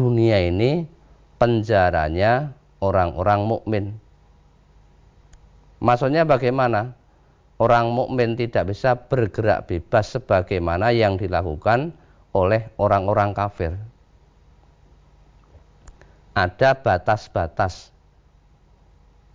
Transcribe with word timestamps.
dunia 0.00 0.40
ini 0.40 0.88
penjaranya 1.36 2.56
orang-orang 2.80 3.44
mukmin. 3.44 4.00
Maksudnya 5.84 6.24
bagaimana? 6.24 6.96
Orang 7.60 7.92
mukmin 7.92 8.40
tidak 8.40 8.72
bisa 8.72 8.96
bergerak 8.96 9.68
bebas 9.68 10.16
sebagaimana 10.16 10.96
yang 10.96 11.20
dilakukan 11.20 11.92
oleh 12.32 12.72
orang-orang 12.80 13.36
kafir. 13.36 13.76
Ada 16.32 16.80
batas-batas 16.80 17.92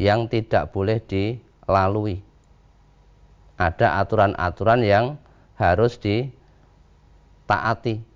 yang 0.02 0.26
tidak 0.26 0.74
boleh 0.74 0.98
dilalui. 1.06 2.26
Ada 3.62 4.02
aturan-aturan 4.02 4.82
yang 4.82 5.22
harus 5.62 6.02
ditaati. 6.02 8.15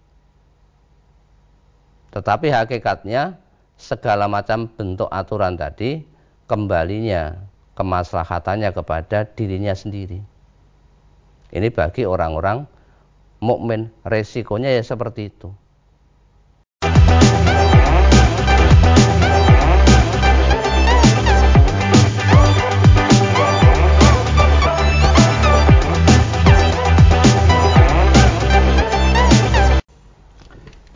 Tetapi 2.10 2.50
hakikatnya 2.50 3.38
segala 3.80 4.26
macam 4.26 4.68
bentuk 4.68 5.08
aturan 5.08 5.56
tadi 5.56 6.04
kembalinya 6.50 7.38
kemaslahatannya 7.78 8.74
kepada 8.76 9.24
dirinya 9.24 9.72
sendiri. 9.72 10.20
Ini 11.50 11.68
bagi 11.72 12.04
orang-orang 12.04 12.68
mukmin 13.40 13.88
resikonya 14.04 14.74
ya 14.74 14.84
seperti 14.84 15.32
itu. 15.32 15.50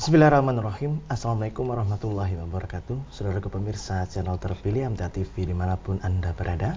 Bismillahirrahmanirrahim. 0.04 1.00
Assalamualaikum 1.08 1.64
warahmatullahi 1.64 2.36
wabarakatuh. 2.36 3.08
Saudara 3.08 3.40
pemirsa 3.40 4.04
channel 4.04 4.36
terpilih 4.36 4.92
MTA 4.92 5.08
TV 5.08 5.48
di 5.48 5.56
mana 5.56 5.80
pun 5.80 5.96
Anda 6.04 6.36
berada 6.36 6.76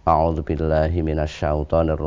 A'udzu 0.08 0.40
billahi 0.40 1.04
minasyaitonir 1.04 2.00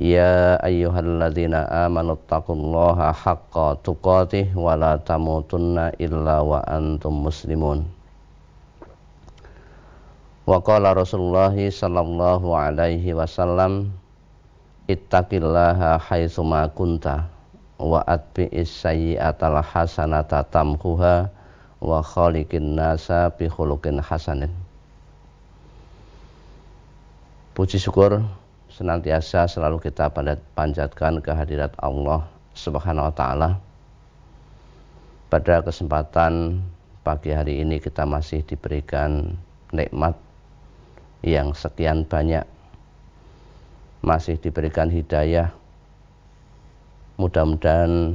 Ya 0.00 0.56
ayyuhalladzina 0.64 1.68
amanu 1.84 2.16
taqullaha 2.32 3.12
tuqatih 3.84 4.56
wa 4.56 4.72
illa 6.00 6.36
wa 6.40 6.64
antum 6.64 7.28
muslimun 7.28 7.97
Wa 10.48 10.64
qala 10.64 10.96
Rasulullah 10.96 11.52
sallallahu 11.52 12.56
alaihi 12.56 13.12
wasallam 13.12 13.92
Ittaqillaha 14.88 16.00
haitsu 16.00 16.40
ma 16.40 16.64
kunta 16.72 17.28
wa 17.76 18.00
atbi'is 18.08 18.72
sayyi'atal 18.72 19.60
hasanata 19.60 20.48
tamhuha 20.48 21.28
wa 21.84 22.00
khaliqin 22.00 22.80
nasa 22.80 23.28
bi 23.36 23.44
khuluqin 23.52 24.00
hasanin. 24.00 24.48
Puji 27.52 27.76
syukur 27.76 28.24
senantiasa 28.72 29.44
selalu 29.52 29.84
kita 29.84 30.08
panjatkan 30.56 31.20
kehadirat 31.20 31.76
Allah 31.76 32.24
Subhanahu 32.56 33.12
wa 33.12 33.14
taala. 33.14 33.50
Pada 35.28 35.60
kesempatan 35.60 36.64
pagi 37.04 37.36
hari 37.36 37.60
ini 37.60 37.76
kita 37.76 38.08
masih 38.08 38.40
diberikan 38.48 39.36
nikmat 39.76 40.16
yang 41.22 41.54
sekian 41.54 42.06
banyak. 42.06 42.46
Masih 44.04 44.38
diberikan 44.38 44.86
hidayah. 44.88 45.50
Mudah-mudahan 47.18 48.14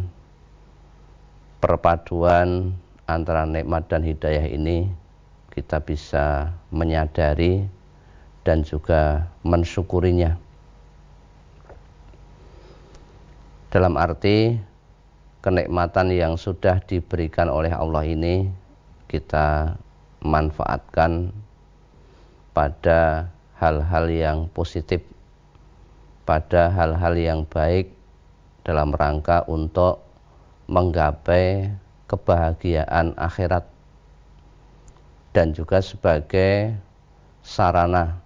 perpaduan 1.59 2.71
antara 3.03 3.43
nikmat 3.43 3.87
dan 3.91 3.99
hidayah 3.99 4.47
ini 4.47 4.87
kita 5.51 5.83
bisa 5.83 6.55
menyadari 6.71 7.67
dan 8.47 8.63
juga 8.63 9.27
mensyukurinya. 9.43 10.39
Dalam 13.67 13.97
arti 13.97 14.55
kenikmatan 15.43 16.13
yang 16.15 16.39
sudah 16.39 16.79
diberikan 16.87 17.51
oleh 17.51 17.73
Allah 17.75 18.07
ini 18.07 18.47
kita 19.11 19.75
manfaatkan 20.23 21.35
pada 22.53 23.33
hal-hal 23.57 24.05
yang 24.13 24.39
positif, 24.53 25.01
pada 26.23 26.69
hal-hal 26.69 27.17
yang 27.17 27.41
baik 27.49 27.89
dalam 28.63 28.93
rangka 28.93 29.43
untuk 29.49 30.05
menggapai 30.69 31.73
kebahagiaan 32.07 33.17
akhirat 33.19 33.65
dan 35.33 35.51
juga 35.51 35.81
sebagai 35.81 36.77
sarana 37.41 38.21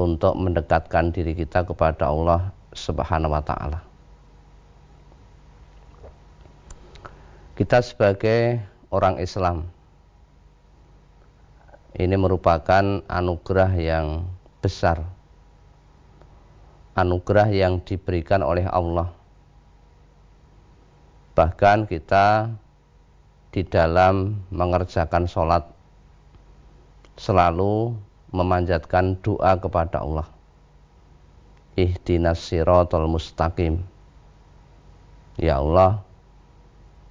untuk 0.00 0.32
mendekatkan 0.34 1.12
diri 1.12 1.36
kita 1.36 1.62
kepada 1.62 2.08
Allah 2.08 2.50
Subhanahu 2.72 3.36
wa 3.36 3.44
taala. 3.44 3.84
Kita 7.54 7.84
sebagai 7.84 8.56
orang 8.88 9.20
Islam 9.20 9.68
ini 12.00 12.16
merupakan 12.16 13.04
anugerah 13.04 13.72
yang 13.76 14.24
besar. 14.64 15.04
Anugerah 16.96 17.52
yang 17.52 17.84
diberikan 17.84 18.40
oleh 18.40 18.64
Allah. 18.64 19.12
Bahkan 21.36 21.84
kita 21.84 22.56
di 23.52 23.62
dalam 23.68 24.40
mengerjakan 24.48 25.28
sholat 25.28 25.68
selalu 27.20 27.92
memanjatkan 28.32 29.20
doa 29.20 29.60
kepada 29.60 30.00
Allah. 30.00 30.28
Ihdinas 31.76 32.40
siratal 32.40 33.06
mustaqim. 33.06 33.84
Ya 35.36 35.60
Allah, 35.60 36.00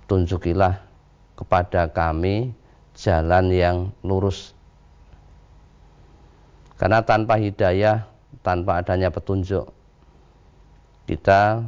tunjukilah 0.10 0.82
kepada 1.38 1.90
kami 1.90 2.58
jalan 2.98 3.54
yang 3.54 3.78
lurus. 4.02 4.59
Karena 6.80 7.04
tanpa 7.04 7.36
hidayah, 7.36 8.08
tanpa 8.40 8.80
adanya 8.80 9.12
petunjuk, 9.12 9.68
kita 11.12 11.68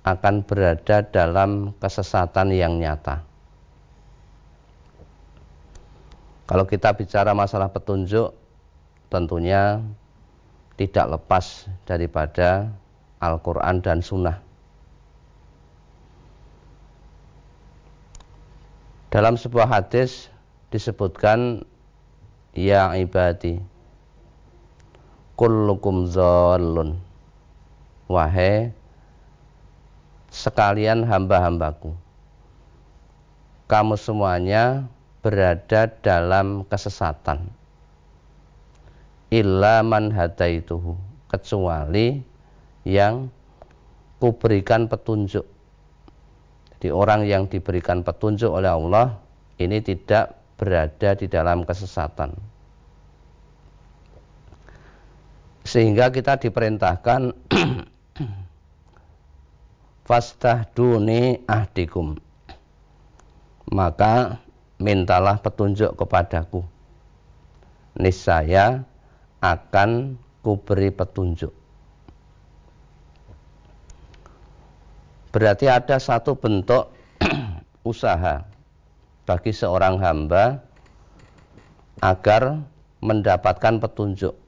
akan 0.00 0.34
berada 0.48 1.04
dalam 1.04 1.76
kesesatan 1.76 2.56
yang 2.56 2.80
nyata. 2.80 3.20
Kalau 6.48 6.64
kita 6.64 6.96
bicara 6.96 7.36
masalah 7.36 7.68
petunjuk, 7.68 8.32
tentunya 9.12 9.84
tidak 10.80 11.20
lepas 11.20 11.68
daripada 11.84 12.72
Al-Quran 13.20 13.84
dan 13.84 14.00
Sunnah. 14.00 14.40
Dalam 19.12 19.36
sebuah 19.36 19.68
hadis 19.68 20.32
disebutkan 20.72 21.68
Ya 22.60 22.92
ibadi. 22.92 23.56
Kullukum 25.32 26.04
zallun. 26.04 27.00
Wahai 28.04 28.76
sekalian 30.28 31.08
hamba-hambaku. 31.08 31.96
Kamu 33.64 33.96
semuanya 33.96 34.84
berada 35.24 35.88
dalam 36.04 36.68
kesesatan. 36.68 37.48
Illa 39.32 39.80
man 39.80 40.12
hadaituhu. 40.12 41.00
Kecuali 41.32 42.20
yang 42.84 43.32
kuberikan 44.20 44.84
petunjuk. 44.84 45.48
Jadi 46.76 46.92
orang 46.92 47.24
yang 47.24 47.48
diberikan 47.48 48.04
petunjuk 48.04 48.52
oleh 48.52 48.68
Allah 48.68 49.16
ini 49.56 49.80
tidak 49.80 50.36
berada 50.60 51.16
di 51.16 51.24
dalam 51.24 51.64
kesesatan. 51.64 52.49
Sehingga 55.70 56.10
kita 56.10 56.34
diperintahkan 56.34 57.30
fastahduni 60.10 61.46
ahdikum. 61.46 62.18
Maka 63.70 64.42
mintalah 64.82 65.38
petunjuk 65.38 65.94
kepadaku. 65.94 66.66
Niscaya 68.02 68.82
akan 69.38 70.18
kuberi 70.42 70.90
petunjuk. 70.90 71.54
Berarti 75.30 75.70
ada 75.70 76.02
satu 76.02 76.34
bentuk 76.34 76.90
usaha 77.86 78.42
bagi 79.22 79.54
seorang 79.54 80.02
hamba 80.02 80.58
agar 82.02 82.58
mendapatkan 82.98 83.78
petunjuk. 83.78 84.39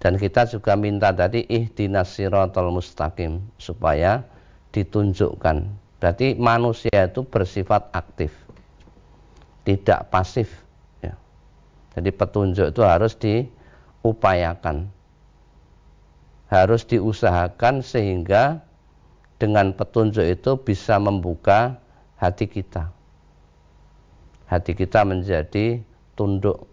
Dan 0.00 0.16
kita 0.16 0.48
juga 0.48 0.74
minta 0.80 1.12
tadi 1.12 1.44
ihdinas 1.44 2.16
siratal 2.16 2.72
mustaqim 2.72 3.44
supaya 3.60 4.24
ditunjukkan. 4.72 5.68
Berarti 6.00 6.40
manusia 6.40 7.04
itu 7.04 7.20
bersifat 7.28 7.92
aktif. 7.92 8.32
Tidak 9.68 10.08
pasif 10.08 10.48
jadi 11.94 12.10
petunjuk 12.14 12.66
itu 12.70 12.82
harus 12.86 13.18
diupayakan. 13.18 14.86
Harus 16.50 16.82
diusahakan 16.86 17.82
sehingga 17.82 18.62
dengan 19.38 19.74
petunjuk 19.74 20.26
itu 20.26 20.58
bisa 20.58 20.98
membuka 20.98 21.78
hati 22.18 22.50
kita. 22.50 22.90
Hati 24.50 24.74
kita 24.74 25.06
menjadi 25.06 25.78
tunduk 26.18 26.66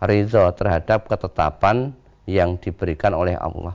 ridho 0.00 0.48
terhadap 0.56 1.04
ketetapan 1.06 1.92
yang 2.26 2.58
diberikan 2.58 3.14
oleh 3.14 3.34
Allah. 3.34 3.74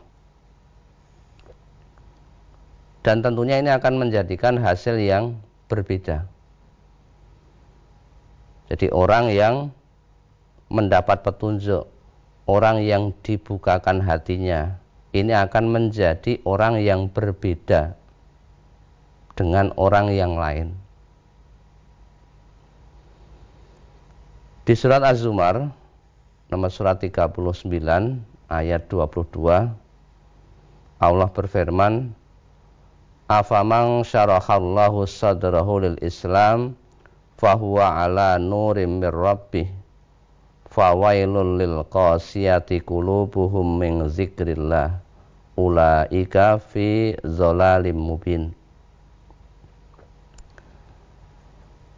Dan 3.04 3.24
tentunya 3.24 3.64
ini 3.64 3.72
akan 3.72 4.04
menjadikan 4.04 4.60
hasil 4.60 5.00
yang 5.00 5.40
berbeda. 5.72 6.28
Jadi 8.68 8.92
orang 8.92 9.32
yang 9.32 9.72
mendapat 10.68 11.24
petunjuk 11.24 11.88
orang 12.48 12.84
yang 12.84 13.16
dibukakan 13.24 14.04
hatinya 14.04 14.76
ini 15.16 15.32
akan 15.32 15.72
menjadi 15.72 16.44
orang 16.44 16.84
yang 16.84 17.08
berbeda 17.08 17.96
dengan 19.40 19.72
orang 19.80 20.12
yang 20.12 20.36
lain. 20.36 20.76
Di 24.68 24.76
surat 24.76 25.00
Az-Zumar 25.00 25.72
nomor 26.52 26.72
surat 26.72 27.00
39 27.00 27.40
ayat 28.48 28.88
22 28.88 29.72
Allah 30.98 31.30
berfirman 31.30 32.16
Afamang 33.28 34.08
syarahallahu 34.08 35.04
sadrahu 35.04 35.84
lil 35.84 36.00
Islam 36.00 36.80
fahuwa 37.36 38.08
ala 38.08 38.40
nurim 38.40 39.04
mir 39.04 39.12
rabbih 39.12 39.68
fawailul 40.72 41.60
lil 41.60 41.84
qasiyati 41.92 42.80
qulubuhum 42.88 43.84
min 43.84 44.08
zikrillah 44.08 45.04
ulaika 45.60 46.56
fi 46.72 47.20
zolalim 47.28 48.00
mubin. 48.00 48.56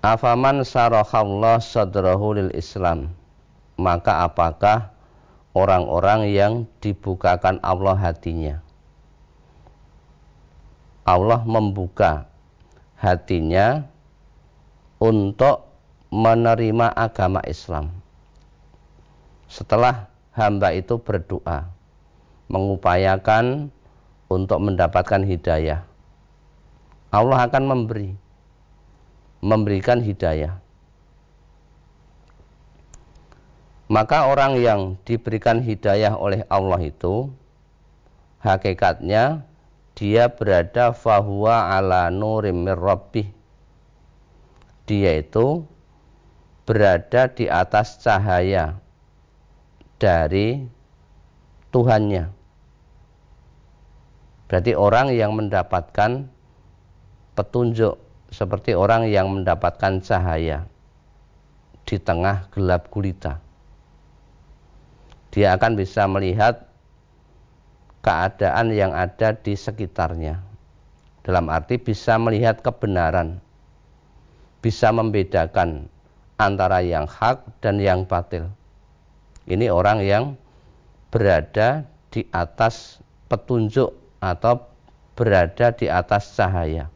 Afaman 0.02 0.66
sarahallah 0.66 1.62
sadrahu 1.62 2.42
lil 2.42 2.50
Islam 2.58 3.14
maka 3.78 4.26
apakah 4.26 4.90
orang-orang 5.54 6.30
yang 6.30 6.54
dibukakan 6.80 7.58
Allah 7.66 7.98
hatinya. 7.98 8.62
Allah 11.08 11.42
membuka 11.42 12.30
hatinya 13.02 13.90
untuk 15.02 15.66
menerima 16.14 16.94
agama 16.94 17.42
Islam. 17.50 17.90
Setelah 19.50 20.06
hamba 20.38 20.70
itu 20.78 21.02
berdoa 21.02 21.66
mengupayakan 22.50 23.74
untuk 24.30 24.60
mendapatkan 24.62 25.26
hidayah. 25.26 25.82
Allah 27.10 27.50
akan 27.50 27.64
memberi 27.66 28.14
memberikan 29.42 30.04
hidayah 30.04 30.62
maka 33.90 34.30
orang 34.30 34.62
yang 34.62 34.96
diberikan 35.02 35.66
hidayah 35.66 36.14
oleh 36.14 36.46
Allah 36.46 36.78
itu 36.86 37.34
hakikatnya 38.46 39.44
dia 39.98 40.30
berada 40.30 40.94
fahuwa 40.94 41.74
ala 41.76 42.14
nurim 42.14 42.70
dia 44.86 45.12
itu 45.22 45.66
berada 46.70 47.30
di 47.30 47.50
atas 47.50 47.98
cahaya 48.02 48.78
dari 49.98 50.70
Tuhannya. 51.70 52.30
Berarti 54.50 54.74
orang 54.74 55.14
yang 55.14 55.38
mendapatkan 55.38 56.26
petunjuk 57.38 58.02
seperti 58.34 58.74
orang 58.74 59.06
yang 59.06 59.30
mendapatkan 59.30 60.02
cahaya 60.02 60.66
di 61.86 61.98
tengah 62.02 62.50
gelap 62.50 62.90
gulita. 62.90 63.49
Dia 65.30 65.58
akan 65.58 65.78
bisa 65.78 66.10
melihat 66.10 66.66
keadaan 68.02 68.74
yang 68.74 68.96
ada 68.96 69.38
di 69.38 69.54
sekitarnya. 69.54 70.42
Dalam 71.22 71.52
arti 71.52 71.78
bisa 71.78 72.18
melihat 72.18 72.66
kebenaran, 72.66 73.38
bisa 74.66 74.90
membedakan 74.90 75.86
antara 76.40 76.82
yang 76.82 77.06
hak 77.06 77.46
dan 77.62 77.78
yang 77.78 78.08
batil. 78.08 78.50
Ini 79.46 79.70
orang 79.70 80.02
yang 80.02 80.24
berada 81.14 81.86
di 82.10 82.26
atas 82.34 82.98
petunjuk 83.30 83.94
atau 84.24 84.66
berada 85.14 85.70
di 85.76 85.86
atas 85.92 86.34
cahaya. 86.34 86.90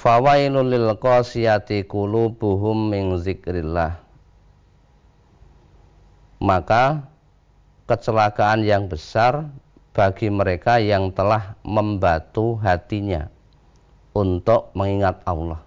Fawailul 0.00 0.72
lil 0.72 0.88
qasiyati 0.96 1.84
qulubuhum 1.84 2.88
min 2.88 3.20
zikrillah. 3.20 4.09
Maka 6.40 7.04
kecelakaan 7.84 8.64
yang 8.64 8.88
besar 8.88 9.52
bagi 9.92 10.32
mereka 10.32 10.80
yang 10.80 11.12
telah 11.12 11.60
membatu 11.60 12.56
hatinya 12.56 13.28
untuk 14.16 14.72
mengingat 14.72 15.20
Allah. 15.28 15.60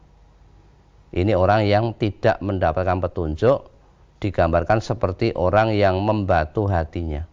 Ini 1.14 1.38
orang 1.38 1.70
yang 1.70 1.94
tidak 1.94 2.42
mendapatkan 2.42 2.98
petunjuk 2.98 3.70
digambarkan 4.18 4.82
seperti 4.82 5.36
orang 5.38 5.76
yang 5.78 6.02
membatu 6.02 6.66
hatinya. 6.66 7.28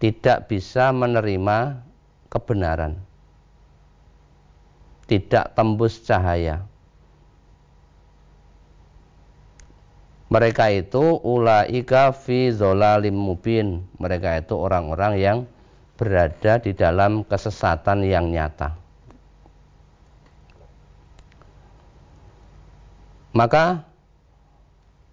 Tidak 0.00 0.48
bisa 0.48 0.96
menerima 0.96 1.82
kebenaran. 2.32 2.96
Tidak 5.04 5.52
tembus 5.52 6.00
cahaya. 6.06 6.64
Mereka 10.26 10.74
itu 10.74 11.22
ulaika 11.22 12.10
fi 12.10 12.50
zolalim 12.50 13.14
mubin. 13.14 13.86
Mereka 14.02 14.42
itu 14.42 14.58
orang-orang 14.58 15.12
yang 15.22 15.38
berada 15.94 16.58
di 16.58 16.74
dalam 16.74 17.22
kesesatan 17.22 18.02
yang 18.02 18.34
nyata. 18.34 18.74
Maka 23.36 23.84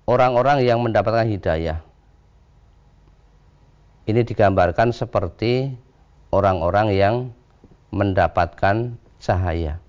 orang-orang 0.07 0.63
yang 0.63 0.79
mendapatkan 0.79 1.27
hidayah 1.27 1.83
ini 4.03 4.21
digambarkan 4.23 4.91
seperti 4.91 5.71
orang-orang 6.31 6.91
yang 6.91 7.15
mendapatkan 7.95 8.99
cahaya. 9.23 9.79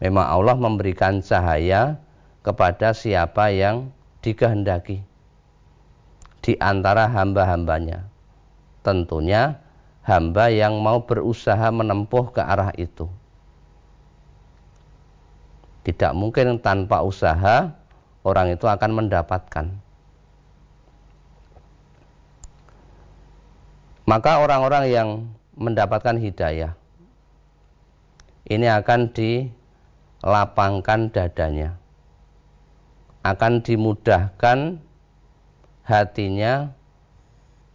Memang 0.00 0.24
Allah 0.24 0.56
memberikan 0.56 1.20
cahaya 1.20 2.00
kepada 2.40 2.96
siapa 2.96 3.52
yang 3.52 3.92
dikehendaki 4.24 5.04
di 6.40 6.52
antara 6.56 7.08
hamba-hambanya. 7.08 8.08
Tentunya 8.80 9.60
hamba 10.04 10.48
yang 10.48 10.80
mau 10.80 11.04
berusaha 11.04 11.68
menempuh 11.68 12.32
ke 12.32 12.40
arah 12.40 12.72
itu. 12.80 13.08
Tidak 15.84 16.12
mungkin 16.16 16.60
tanpa 16.60 17.04
usaha 17.04 17.72
orang 18.24 18.52
itu 18.52 18.64
akan 18.68 18.90
mendapatkan. 19.04 19.66
Maka 24.08 24.42
orang-orang 24.42 24.84
yang 24.90 25.08
mendapatkan 25.54 26.16
hidayah 26.18 26.74
ini 28.48 28.66
akan 28.66 29.12
dilapangkan 29.14 31.00
dadanya. 31.14 31.79
Akan 33.20 33.60
dimudahkan 33.60 34.80
hatinya 35.84 36.72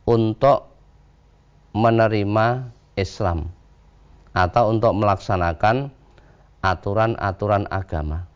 untuk 0.06 0.74
menerima 1.76 2.72
Islam 2.96 3.52
atau 4.32 4.72
untuk 4.72 4.96
melaksanakan 4.96 5.92
aturan-aturan 6.64 7.68
agama. 7.70 8.28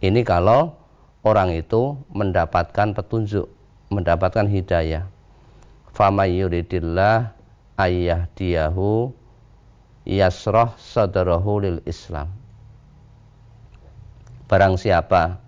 Ini 0.00 0.24
kalau 0.24 0.80
orang 1.20 1.52
itu 1.52 2.00
mendapatkan 2.08 2.96
petunjuk, 2.96 3.52
mendapatkan 3.92 4.48
hidayah. 4.48 5.04
Fama 5.92 6.24
yuridillah 6.24 7.36
ayah 7.76 8.24
diyahu 8.32 9.12
yasroh 10.08 10.72
sadarahu 10.80 11.60
lil 11.60 11.78
Islam. 11.84 12.39
Barang 14.50 14.74
siapa 14.74 15.38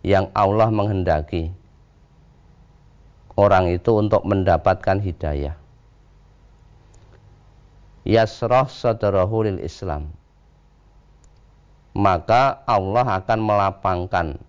yang 0.00 0.32
Allah 0.32 0.72
menghendaki 0.72 1.52
orang 3.36 3.68
itu 3.68 3.92
untuk 3.92 4.24
mendapatkan 4.24 5.04
hidayah. 5.04 5.52
Yasrah 8.08 8.72
sadarahu 8.72 9.44
lil 9.44 9.60
Islam. 9.60 10.16
Maka 11.92 12.64
Allah 12.64 13.20
akan 13.20 13.38
melapangkan 13.44 14.40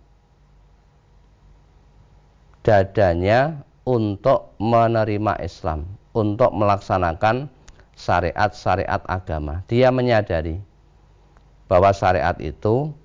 dadanya 2.63 3.67
untuk 3.83 4.55
menerima 4.63 5.43
Islam, 5.43 5.83
untuk 6.15 6.55
melaksanakan 6.55 7.51
syariat-syariat 7.99 9.03
agama. 9.11 9.59
Dia 9.67 9.91
menyadari 9.91 10.63
bahwa 11.67 11.91
syariat 11.91 12.39
itu 12.39 12.95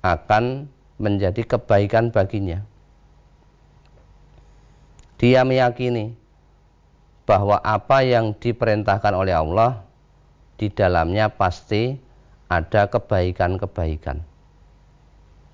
akan 0.00 0.68
menjadi 1.00 1.44
kebaikan 1.44 2.12
baginya 2.12 2.64
dia 5.20 5.44
meyakini 5.44 6.16
bahwa 7.28 7.60
apa 7.60 8.00
yang 8.00 8.32
diperintahkan 8.32 9.12
oleh 9.12 9.36
Allah 9.36 9.84
di 10.56 10.72
dalamnya 10.72 11.28
pasti 11.28 12.00
ada 12.48 12.88
kebaikan-kebaikan 12.88 14.24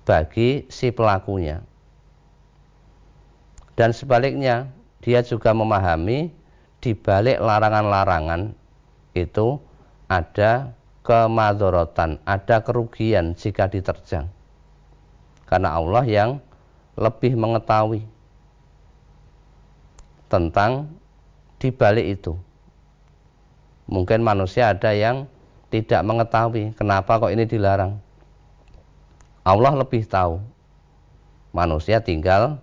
bagi 0.07 0.65
si 0.71 0.87
pelakunya. 0.95 1.59
Dan 3.75 3.91
sebaliknya, 3.91 4.71
dia 5.03 5.21
juga 5.21 5.51
memahami 5.51 6.31
di 6.79 6.91
balik 6.95 7.37
larangan-larangan 7.37 8.55
itu 9.13 9.59
ada 10.07 10.71
kemadorotan, 11.03 12.23
ada 12.23 12.63
kerugian 12.63 13.35
jika 13.35 13.67
diterjang. 13.67 14.31
Karena 15.47 15.79
Allah 15.79 16.03
yang 16.03 16.43
lebih 16.99 17.39
mengetahui 17.39 18.03
tentang 20.27 20.91
dibalik 21.57 22.19
itu. 22.19 22.35
Mungkin 23.87 24.19
manusia 24.19 24.75
ada 24.75 24.91
yang 24.91 25.31
tidak 25.71 26.03
mengetahui 26.03 26.75
kenapa 26.75 27.15
kok 27.15 27.31
ini 27.31 27.47
dilarang. 27.47 27.95
Allah 29.47 29.73
lebih 29.79 30.03
tahu. 30.03 30.43
Manusia 31.55 32.03
tinggal 32.03 32.59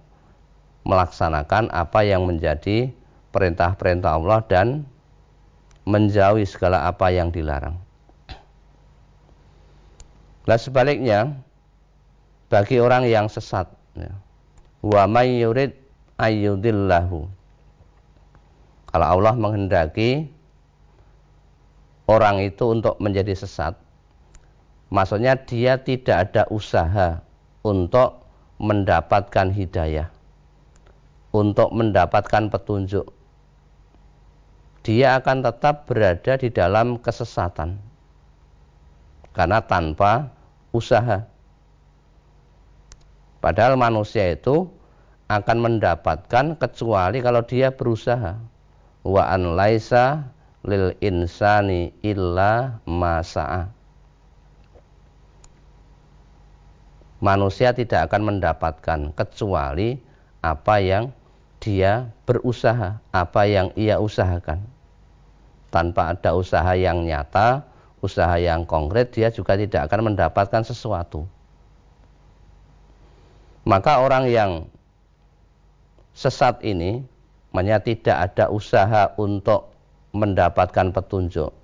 melaksanakan 0.85 1.73
apa 1.73 2.05
yang 2.05 2.29
menjadi 2.29 2.93
perintah-perintah 3.33 4.21
Allah 4.21 4.45
dan 4.45 4.85
menjauhi 5.89 6.45
segala 6.45 6.85
apa 6.85 7.09
yang 7.09 7.33
dilarang. 7.33 7.81
Nah 10.45 10.61
sebaliknya 10.61 11.41
bagi 12.55 12.79
orang 12.79 13.11
yang 13.11 13.27
sesat 13.27 13.67
ya, 13.99 14.15
wa 14.87 15.11
may 15.11 15.43
yurid 15.43 15.75
ayyudillahu 16.23 17.27
kalau 18.95 19.07
Allah 19.19 19.35
menghendaki 19.35 20.31
orang 22.07 22.47
itu 22.47 22.79
untuk 22.79 22.95
menjadi 23.03 23.35
sesat, 23.35 23.75
maksudnya 24.87 25.35
dia 25.35 25.83
tidak 25.83 26.31
ada 26.31 26.47
usaha 26.47 27.19
untuk 27.67 28.23
mendapatkan 28.63 29.51
hidayah, 29.51 30.15
untuk 31.35 31.75
mendapatkan 31.75 32.55
petunjuk. 32.55 33.11
Dia 34.87 35.19
akan 35.19 35.43
tetap 35.43 35.91
berada 35.91 36.39
di 36.39 36.55
dalam 36.55 36.95
kesesatan 37.03 37.83
karena 39.35 39.59
tanpa 39.59 40.31
usaha. 40.71 41.34
Padahal 43.45 43.77
manusia 43.77 44.33
itu 44.33 44.73
akan 45.29 45.59
mendapatkan 45.61 46.57
kecuali 46.57 47.21
kalau 47.21 47.45
dia 47.45 47.69
berusaha 47.77 48.41
wa 49.05 49.23
an 49.29 49.53
laisa 49.53 50.33
lil 50.65 50.97
insani 51.05 51.93
illa 52.01 52.81
masa'a 52.89 53.69
manusia 57.25 57.73
tidak 57.73 58.13
akan 58.13 58.37
mendapatkan 58.37 59.01
kecuali 59.17 59.97
apa 60.45 60.77
yang 60.81 61.09
dia 61.57 62.13
berusaha, 62.29 63.01
apa 63.09 63.43
yang 63.49 63.73
ia 63.81 63.97
usahakan. 63.97 64.61
Tanpa 65.73 66.13
ada 66.13 66.37
usaha 66.37 66.77
yang 66.77 67.09
nyata, 67.09 67.65
usaha 68.05 68.37
yang 68.37 68.69
konkret, 68.69 69.17
dia 69.17 69.33
juga 69.33 69.57
tidak 69.57 69.89
akan 69.89 70.13
mendapatkan 70.13 70.61
sesuatu. 70.61 71.25
Maka 73.65 74.05
orang 74.05 74.29
yang 74.29 74.69
sesat 76.13 76.61
ini 76.61 77.05
Makanya 77.55 77.79
tidak 77.87 78.17
ada 78.19 78.51
usaha 78.51 79.15
untuk 79.15 79.71
mendapatkan 80.11 80.91
petunjuk. 80.91 81.55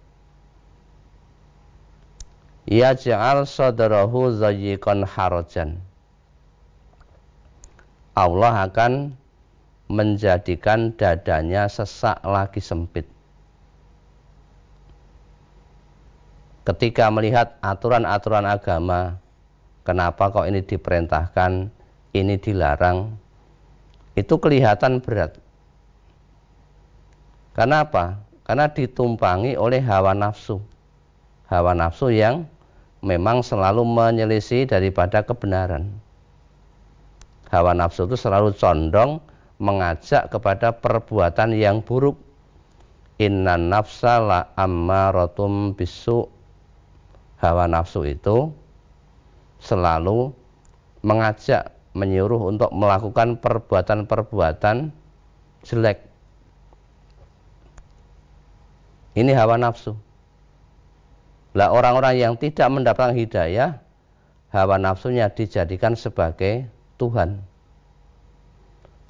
Ya 2.70 2.94
ja'al 2.94 3.42
sadarahu 3.42 4.30
zayyikon 4.38 5.02
harajan. 5.02 5.82
Allah 8.14 8.70
akan 8.70 9.18
menjadikan 9.90 10.94
dadanya 10.94 11.66
sesak 11.66 12.22
lagi 12.22 12.62
sempit. 12.62 13.10
Ketika 16.62 17.10
melihat 17.10 17.58
aturan-aturan 17.58 18.46
agama, 18.46 19.18
kenapa 19.82 20.30
kok 20.30 20.46
ini 20.46 20.62
diperintahkan, 20.62 21.74
ini 22.10 22.34
dilarang, 22.38 23.14
itu 24.18 24.34
kelihatan 24.38 24.98
berat. 24.98 25.38
Karena 27.54 27.86
apa? 27.86 28.18
Karena 28.46 28.66
ditumpangi 28.70 29.54
oleh 29.54 29.78
hawa 29.82 30.14
nafsu. 30.14 30.58
Hawa 31.50 31.74
nafsu 31.74 32.10
yang 32.10 32.46
memang 33.02 33.42
selalu 33.42 33.82
menyelisih 33.86 34.66
daripada 34.66 35.22
kebenaran. 35.22 35.90
Hawa 37.50 37.74
nafsu 37.74 38.06
itu 38.06 38.14
selalu 38.14 38.54
condong 38.54 39.18
mengajak 39.58 40.30
kepada 40.30 40.74
perbuatan 40.74 41.54
yang 41.54 41.82
buruk. 41.82 42.14
Inna 43.20 43.58
nafsa 43.58 44.22
la 44.22 44.40
ammaratum 44.56 45.74
bisu. 45.74 46.30
Hawa 47.42 47.66
nafsu 47.66 48.06
itu 48.06 48.52
selalu 49.60 50.32
mengajak, 51.04 51.72
menyuruh 51.92 52.54
untuk 52.54 52.70
melakukan 52.70 53.38
perbuatan-perbuatan 53.42 54.94
jelek 55.66 56.10
ini 59.18 59.34
hawa 59.34 59.58
nafsu. 59.58 59.98
Lah 61.50 61.74
orang-orang 61.74 62.14
yang 62.14 62.34
tidak 62.38 62.70
mendapatkan 62.70 63.10
hidayah 63.18 63.82
hawa 64.54 64.78
nafsunya 64.78 65.26
dijadikan 65.34 65.98
sebagai 65.98 66.70
Tuhan. 66.94 67.42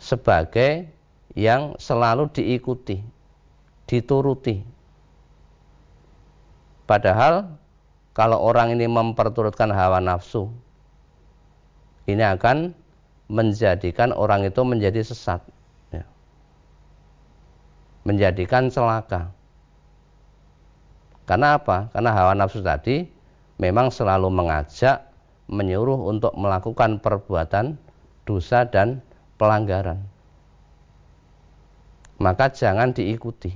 Sebagai 0.01 0.89
yang 1.37 1.77
selalu 1.77 2.33
diikuti, 2.33 3.05
dituruti. 3.85 4.65
Padahal 6.89 7.61
kalau 8.17 8.41
orang 8.41 8.73
ini 8.73 8.89
memperturutkan 8.89 9.69
hawa 9.69 10.01
nafsu, 10.01 10.49
ini 12.13 12.25
akan 12.27 12.75
menjadikan 13.31 14.11
orang 14.11 14.43
itu 14.47 14.61
menjadi 14.67 15.01
sesat. 15.07 15.41
Ya. 15.95 16.05
Menjadikan 18.03 18.69
celaka. 18.69 19.31
Karena 21.31 21.55
apa? 21.63 21.87
Karena 21.95 22.11
hawa 22.11 22.35
nafsu 22.35 22.59
tadi 22.59 23.07
memang 23.63 23.95
selalu 23.95 24.27
mengajak, 24.35 25.07
menyuruh 25.47 26.11
untuk 26.11 26.35
melakukan 26.35 26.99
perbuatan 26.99 27.79
dosa 28.27 28.67
dan 28.67 28.99
pelanggaran. 29.39 30.03
Maka 32.19 32.51
jangan 32.51 32.91
diikuti. 32.91 33.55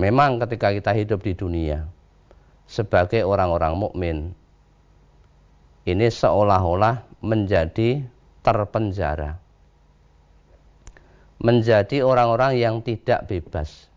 Memang 0.00 0.40
ketika 0.40 0.72
kita 0.72 0.90
hidup 0.96 1.20
di 1.22 1.36
dunia 1.36 1.86
sebagai 2.64 3.22
orang-orang 3.22 3.76
mukmin, 3.76 4.16
ini 5.88 6.06
seolah-olah 6.10 7.06
menjadi 7.22 8.02
terpenjara. 8.42 9.38
Menjadi 11.42 12.06
orang-orang 12.06 12.54
yang 12.54 12.82
tidak 12.86 13.26
bebas 13.26 13.92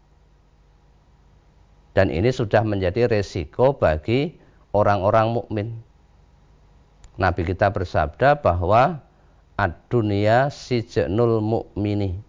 dan 1.96 2.12
ini 2.12 2.28
sudah 2.30 2.62
menjadi 2.68 3.08
resiko 3.08 3.72
bagi 3.72 4.36
orang-orang 4.76 5.32
mukmin. 5.32 5.68
Nabi 7.16 7.48
kita 7.48 7.72
bersabda 7.72 8.44
bahwa 8.44 9.00
ad-dunya 9.56 10.52
sijnul 10.52 11.40
mukmini. 11.40 12.20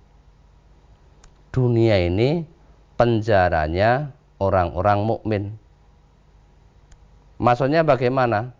Dunia 1.50 1.98
ini 1.98 2.46
penjaranya 2.94 4.14
orang-orang 4.38 5.02
mukmin. 5.02 5.42
Maksudnya 7.42 7.82
bagaimana? 7.82 8.54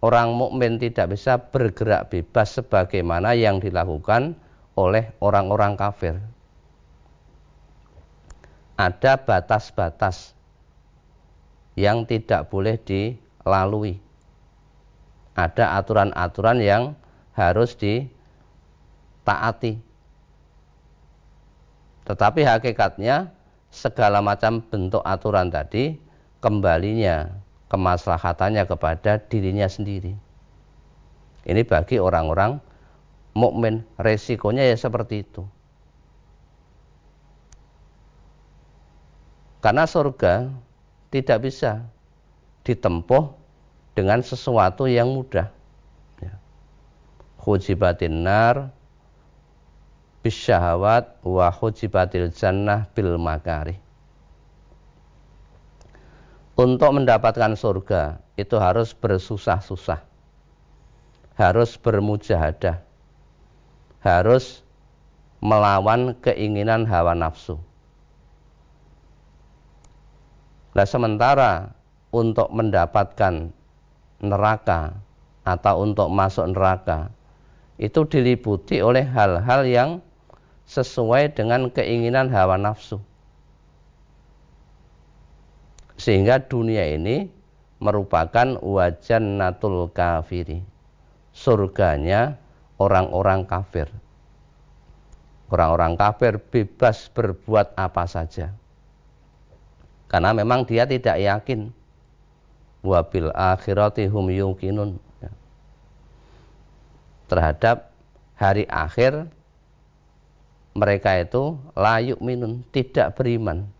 Orang 0.00 0.32
mukmin 0.32 0.80
tidak 0.80 1.12
bisa 1.12 1.36
bergerak 1.36 2.08
bebas 2.08 2.56
sebagaimana 2.56 3.36
yang 3.36 3.60
dilakukan 3.60 4.32
oleh 4.72 5.12
orang-orang 5.20 5.76
kafir. 5.76 6.16
Ada 8.80 9.20
batas-batas 9.20 10.32
yang 11.76 12.08
tidak 12.08 12.48
boleh 12.48 12.80
dilalui. 12.80 14.00
Ada 15.36 15.76
aturan-aturan 15.76 16.64
yang 16.64 16.96
harus 17.36 17.76
ditaati. 17.76 19.76
Tetapi 22.08 22.40
hakikatnya 22.40 23.36
segala 23.68 24.24
macam 24.24 24.64
bentuk 24.64 25.04
aturan 25.04 25.52
tadi 25.52 26.00
kembalinya 26.40 27.39
kemaslahatannya 27.70 28.66
kepada 28.66 29.22
dirinya 29.22 29.70
sendiri. 29.70 30.18
Ini 31.46 31.62
bagi 31.64 31.96
orang-orang 31.96 32.60
mukmin 33.32 33.86
resikonya 33.96 34.66
ya 34.66 34.76
seperti 34.76 35.24
itu. 35.24 35.46
Karena 39.62 39.84
surga 39.84 40.50
tidak 41.12 41.38
bisa 41.46 41.84
ditempuh 42.64 43.32
dengan 43.92 44.24
sesuatu 44.24 44.88
yang 44.88 45.12
mudah. 45.12 45.52
Ya. 46.20 46.34
Hujibatin 47.40 48.24
nar 48.24 48.72
bisyahawat 50.24 51.20
wa 51.24 51.48
hujibatil 51.52 52.32
jannah 52.32 52.88
bil 52.92 53.16
makari. 53.20 53.76
Untuk 56.60 56.92
mendapatkan 56.92 57.56
surga 57.56 58.20
itu 58.36 58.60
harus 58.60 58.92
bersusah-susah. 58.92 60.04
Harus 61.40 61.80
bermujahadah. 61.80 62.84
Harus 64.04 64.60
melawan 65.40 66.12
keinginan 66.20 66.84
hawa 66.84 67.16
nafsu 67.16 67.56
Nah 70.70 70.86
sementara 70.86 71.74
untuk 72.14 72.46
mendapatkan 72.54 73.50
neraka 74.22 74.94
atau 75.42 75.82
untuk 75.82 76.06
masuk 76.12 76.46
neraka 76.54 77.10
itu 77.80 78.06
diliputi 78.06 78.78
oleh 78.84 79.02
hal-hal 79.02 79.66
yang 79.66 79.90
sesuai 80.68 81.34
dengan 81.34 81.72
keinginan 81.72 82.30
hawa 82.30 82.54
nafsu. 82.54 83.02
Sehingga 86.00 86.40
dunia 86.40 86.96
ini 86.96 87.28
merupakan 87.76 88.56
wajan 88.64 89.36
natul 89.36 89.92
kafiri. 89.92 90.64
Surganya 91.36 92.40
orang-orang 92.80 93.44
kafir. 93.44 93.92
Orang-orang 95.52 96.00
kafir 96.00 96.40
bebas 96.40 97.12
berbuat 97.12 97.76
apa 97.76 98.08
saja 98.08 98.56
karena 100.10 100.34
memang 100.34 100.66
dia 100.66 100.82
tidak 100.82 101.22
yakin 101.22 101.70
wabil 102.82 103.30
akhirati 103.30 104.10
hum 104.10 104.26
yuqinun 104.26 104.98
ya. 105.22 105.30
terhadap 107.30 107.94
hari 108.34 108.66
akhir 108.66 109.30
mereka 110.74 111.14
itu 111.22 111.54
layuk 111.78 112.18
minun 112.18 112.66
tidak 112.74 113.14
beriman 113.14 113.70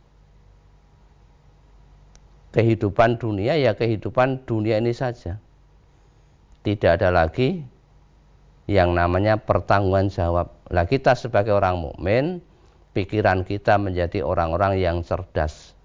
kehidupan 2.50 3.18
dunia 3.20 3.54
ya 3.54 3.74
kehidupan 3.78 4.42
dunia 4.46 4.78
ini 4.82 4.90
saja 4.90 5.38
tidak 6.66 7.00
ada 7.00 7.08
lagi 7.14 7.62
yang 8.70 8.94
namanya 8.94 9.38
pertanggungan 9.38 10.10
jawab 10.10 10.50
lah 10.70 10.86
kita 10.86 11.14
sebagai 11.14 11.54
orang 11.54 11.78
mukmin 11.78 12.42
pikiran 12.94 13.46
kita 13.46 13.78
menjadi 13.78 14.22
orang-orang 14.26 14.78
yang 14.78 15.02
cerdas 15.02 15.78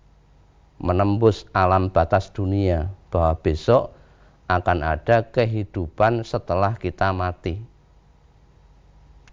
menembus 0.82 1.48
alam 1.56 1.88
batas 1.88 2.30
dunia 2.34 2.92
bahwa 3.10 3.40
besok 3.40 3.96
akan 4.46 4.86
ada 4.86 5.26
kehidupan 5.26 6.22
setelah 6.22 6.78
kita 6.78 7.10
mati. 7.10 7.58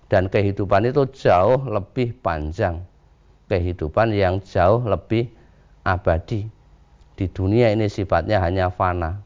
Dan 0.09 0.29
kehidupan 0.29 0.93
itu 0.93 1.09
jauh 1.09 1.61
lebih 1.69 2.13
panjang. 2.21 2.85
Kehidupan 3.49 4.13
yang 4.13 4.41
jauh 4.45 4.81
lebih 4.85 5.33
abadi. 5.85 6.49
Di 7.23 7.31
dunia 7.31 7.71
ini 7.71 7.87
sifatnya 7.87 8.43
hanya 8.43 8.67
fana. 8.75 9.23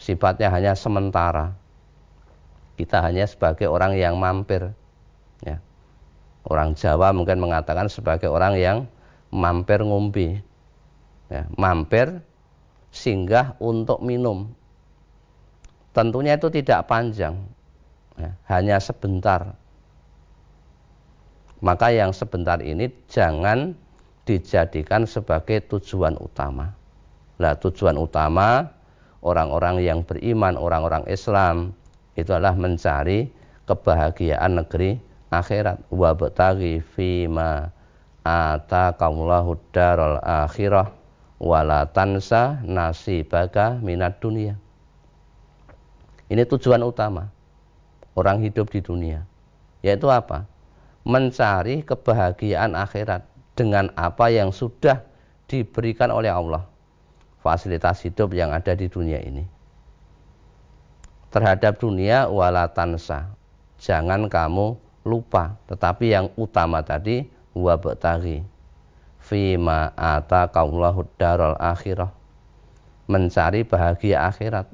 Sifatnya 0.00 0.48
hanya 0.48 0.72
sementara. 0.72 1.52
Kita 2.80 3.04
hanya 3.04 3.28
sebagai 3.28 3.68
orang 3.68 3.92
yang 4.00 4.16
mampir. 4.16 4.72
Ya. 5.44 5.60
Orang 6.48 6.72
Jawa 6.80 7.12
mungkin 7.12 7.44
mengatakan 7.44 7.92
sebagai 7.92 8.32
orang 8.32 8.56
yang 8.56 8.88
mampir 9.28 9.84
ngumpi 9.84 10.40
ya, 11.28 11.44
mampir 11.60 12.24
singgah 12.88 13.52
untuk 13.60 14.00
minum. 14.00 14.48
Tentunya 15.92 16.40
itu 16.40 16.48
tidak 16.48 16.88
panjang, 16.88 17.36
ya, 18.16 18.32
hanya 18.48 18.80
sebentar. 18.80 19.52
Maka 21.60 21.92
yang 21.92 22.16
sebentar 22.16 22.64
ini 22.64 22.88
jangan 23.12 23.76
dijadikan 24.24 25.06
sebagai 25.06 25.60
tujuan 25.68 26.16
utama. 26.16 26.74
Nah, 27.40 27.58
tujuan 27.58 27.98
utama 27.98 28.70
orang-orang 29.24 29.82
yang 29.82 30.06
beriman, 30.06 30.54
orang-orang 30.54 31.02
Islam 31.10 31.74
itu 32.14 32.30
adalah 32.30 32.54
mencari 32.54 33.32
kebahagiaan 33.66 34.60
negeri 34.60 35.00
akhirat. 35.34 35.82
Wa 35.90 36.14
bataghi 36.14 36.78
fima 36.94 37.74
ataqallahu 38.22 39.58
daral 39.74 40.22
akhirah 40.22 40.94
wala 41.42 41.90
tansa 41.90 42.62
nasibaka 42.62 43.76
minat 43.82 44.22
dunia. 44.22 44.54
Ini 46.30 46.42
tujuan 46.48 46.80
utama 46.80 47.28
orang 48.16 48.40
hidup 48.40 48.70
di 48.72 48.80
dunia. 48.80 49.26
Yaitu 49.84 50.08
apa? 50.08 50.48
Mencari 51.04 51.84
kebahagiaan 51.84 52.72
akhirat 52.72 53.28
dengan 53.52 53.92
apa 53.92 54.32
yang 54.32 54.48
sudah 54.48 55.04
diberikan 55.44 56.08
oleh 56.08 56.32
Allah. 56.32 56.64
Fasilitas 57.44 58.00
hidup 58.00 58.32
yang 58.32 58.56
ada 58.56 58.72
di 58.72 58.88
dunia 58.88 59.20
ini. 59.20 59.44
Terhadap 61.28 61.76
dunia 61.76 62.24
wala 62.32 62.72
tansa. 62.72 63.36
Jangan 63.76 64.32
kamu 64.32 64.80
lupa, 65.04 65.60
tetapi 65.68 66.08
yang 66.08 66.32
utama 66.40 66.80
tadi 66.80 67.28
wabtaghi 67.52 68.48
fima 69.20 69.92
ata 69.92 70.48
kaulahu 70.48 71.04
darul 71.20 71.52
akhirah. 71.60 72.08
Mencari 73.12 73.60
bahagia 73.68 74.24
akhirat. 74.24 74.64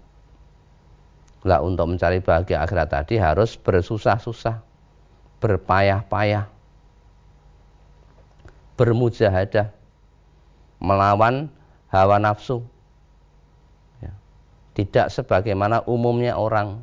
Lah 1.43 1.59
untuk 1.67 1.91
mencari 1.91 2.23
bahagia 2.23 2.63
akhirat 2.63 2.87
tadi 2.87 3.19
harus 3.19 3.59
bersusah-susah, 3.59 4.63
berpayah-payah, 5.43 6.47
bermujahadah, 8.79 9.75
melawan 10.79 11.51
hawa 11.91 12.17
nafsu. 12.23 12.63
Ya. 14.01 14.15
Tidak 14.79 15.11
sebagaimana 15.11 15.85
umumnya 15.85 16.39
orang 16.39 16.83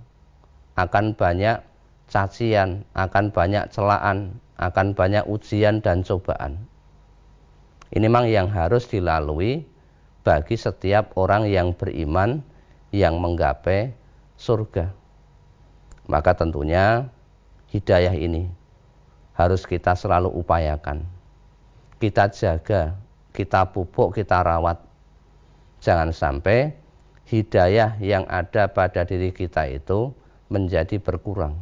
akan 0.78 1.18
banyak 1.18 1.64
cacian, 2.08 2.86
akan 2.94 3.34
banyak 3.34 3.68
celaan, 3.74 4.38
akan 4.60 4.94
banyak 4.94 5.24
ujian 5.28 5.84
dan 5.84 6.06
cobaan. 6.06 6.68
Ini 7.88 8.04
memang 8.04 8.28
yang 8.28 8.52
harus 8.52 8.88
dilalui 8.88 9.64
bagi 10.28 10.56
setiap 10.60 11.16
orang 11.16 11.48
yang 11.48 11.72
beriman 11.72 12.44
yang 12.92 13.16
menggapai 13.20 13.96
surga. 14.36 14.92
Maka 16.08 16.36
tentunya 16.36 17.08
hidayah 17.72 18.16
ini 18.16 18.48
harus 19.36 19.64
kita 19.64 19.96
selalu 19.96 20.32
upayakan. 20.32 21.04
Kita 22.00 22.32
jaga, 22.32 22.96
kita 23.32 23.68
pupuk, 23.70 24.16
kita 24.16 24.40
rawat. 24.40 24.87
Jangan 25.82 26.10
sampai 26.10 26.74
hidayah 27.28 28.00
yang 28.00 28.24
ada 28.26 28.72
pada 28.72 29.04
diri 29.04 29.36
kita 29.36 29.68
itu 29.68 30.16
menjadi 30.48 30.98
berkurang 30.98 31.60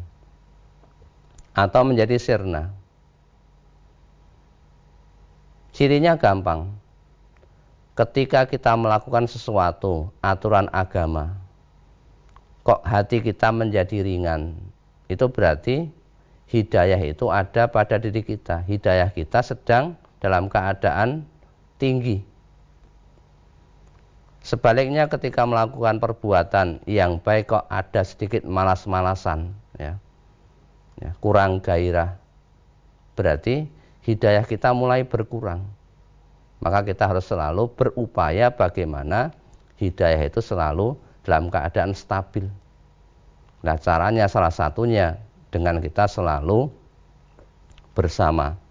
atau 1.55 1.81
menjadi 1.87 2.19
sirna. 2.19 2.69
Cirinya 5.75 6.15
gampang. 6.15 6.71
Ketika 7.95 8.43
kita 8.43 8.75
melakukan 8.75 9.23
sesuatu, 9.23 10.11
aturan 10.19 10.67
agama, 10.75 11.39
kok 12.67 12.83
hati 12.83 13.23
kita 13.23 13.55
menjadi 13.55 14.03
ringan. 14.03 14.59
Itu 15.07 15.31
berarti 15.31 15.87
hidayah 16.51 16.99
itu 16.99 17.31
ada 17.31 17.71
pada 17.71 17.95
diri 17.95 18.19
kita. 18.19 18.67
Hidayah 18.67 19.15
kita 19.15 19.39
sedang 19.39 19.95
dalam 20.19 20.51
keadaan 20.51 21.23
tinggi. 21.79 22.34
Sebaliknya 24.45 25.09
ketika 25.09 25.41
melakukan 25.41 25.97
perbuatan 25.97 26.85
yang 26.85 27.17
baik 27.17 27.49
kok 27.49 27.65
ada 27.65 28.05
sedikit 28.05 28.45
malas-malasan, 28.45 29.57
ya, 29.81 29.97
ya, 31.01 31.17
kurang 31.17 31.65
gairah. 31.65 32.21
Berarti 33.17 33.65
hidayah 34.05 34.45
kita 34.45 34.69
mulai 34.77 35.01
berkurang. 35.01 35.65
Maka 36.61 36.85
kita 36.85 37.09
harus 37.09 37.25
selalu 37.25 37.73
berupaya 37.73 38.53
bagaimana 38.53 39.33
hidayah 39.81 40.29
itu 40.29 40.45
selalu 40.45 40.93
dalam 41.25 41.49
keadaan 41.49 41.97
stabil. 41.97 42.45
Nah, 43.65 43.81
caranya 43.81 44.29
salah 44.29 44.53
satunya 44.53 45.17
dengan 45.49 45.81
kita 45.81 46.05
selalu 46.05 46.69
bersama, 47.97 48.61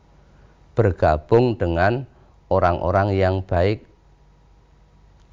bergabung 0.79 1.59
dengan 1.59 2.07
orang-orang 2.47 3.19
yang 3.19 3.43
baik, 3.43 3.83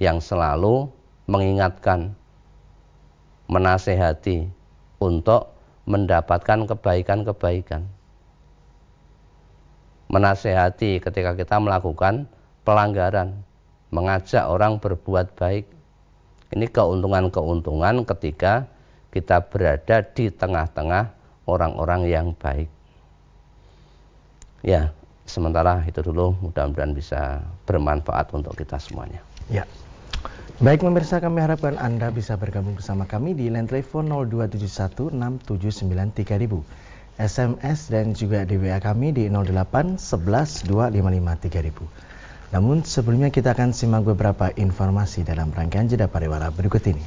yang 0.02 0.18
selalu 0.18 0.90
mengingatkan, 1.30 2.18
menasehati 3.46 4.50
untuk 4.98 5.54
mendapatkan 5.86 6.66
kebaikan-kebaikan. 6.66 7.86
Menasehati 10.10 10.98
ketika 10.98 11.38
kita 11.38 11.62
melakukan 11.62 12.26
pelanggaran, 12.66 13.46
mengajak 13.94 14.50
orang 14.50 14.82
berbuat 14.82 15.38
baik, 15.38 15.70
ini 16.58 16.66
keuntungan-keuntungan 16.66 18.02
ketika 18.10 18.66
kita 19.14 19.38
berada 19.54 20.02
di 20.18 20.34
tengah-tengah 20.34 21.14
orang-orang 21.46 22.10
yang 22.10 22.28
baik. 22.34 22.68
Ya, 24.66 24.90
sementara 25.30 25.86
itu 25.86 26.02
dulu 26.02 26.34
mudah-mudahan 26.42 26.92
bisa 26.98 27.46
bermanfaat 27.70 28.34
untuk 28.34 28.58
kita 28.58 28.82
semuanya. 28.82 29.22
Ya. 29.48 29.64
Baik 30.62 30.86
pemirsa 30.86 31.18
kami 31.18 31.42
harapkan 31.42 31.74
Anda 31.74 32.14
bisa 32.14 32.38
bergabung 32.38 32.78
bersama 32.78 33.10
kami 33.10 33.34
di 33.34 33.50
line 33.50 33.66
telepon 33.66 34.06
02716793000 34.30 35.58
SMS 37.18 37.90
dan 37.90 38.14
juga 38.14 38.46
di 38.46 38.62
WA 38.62 38.78
kami 38.78 39.10
di 39.10 39.26
08 39.26 39.98
11 39.98 40.70
255 40.70 42.54
3000. 42.54 42.54
Namun 42.54 42.86
sebelumnya 42.86 43.34
kita 43.34 43.58
akan 43.58 43.74
simak 43.74 44.06
beberapa 44.06 44.54
informasi 44.54 45.26
dalam 45.26 45.50
rangkaian 45.50 45.90
jeda 45.90 46.06
pariwara 46.06 46.54
berikut 46.54 46.86
ini. 46.86 47.02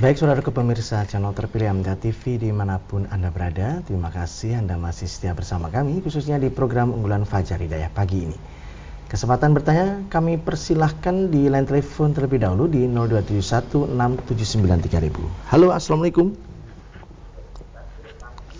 Baik 0.00 0.16
saudara 0.16 0.40
pemirsa 0.40 1.04
channel 1.04 1.36
terpilih 1.36 1.76
Amda 1.76 2.00
TV 2.00 2.40
di 2.40 2.56
mana 2.56 2.80
pun 2.80 3.04
Anda 3.12 3.28
berada, 3.28 3.84
terima 3.84 4.08
kasih 4.08 4.64
Anda 4.64 4.80
masih 4.80 5.12
setia 5.12 5.36
bersama 5.36 5.68
kami 5.68 6.00
khususnya 6.00 6.40
di 6.40 6.48
program 6.48 6.96
unggulan 6.96 7.28
Fajar 7.28 7.60
Hidayah 7.60 7.92
pagi 7.92 8.32
ini. 8.32 8.64
Kesempatan 9.06 9.54
bertanya 9.54 10.02
kami 10.10 10.34
persilahkan 10.34 11.30
di 11.30 11.46
line 11.46 11.62
telepon 11.62 12.10
terlebih 12.10 12.42
dahulu 12.42 12.66
di 12.66 12.90
02716793000. 12.90 15.46
Halo 15.46 15.70
Assalamualaikum. 15.70 16.34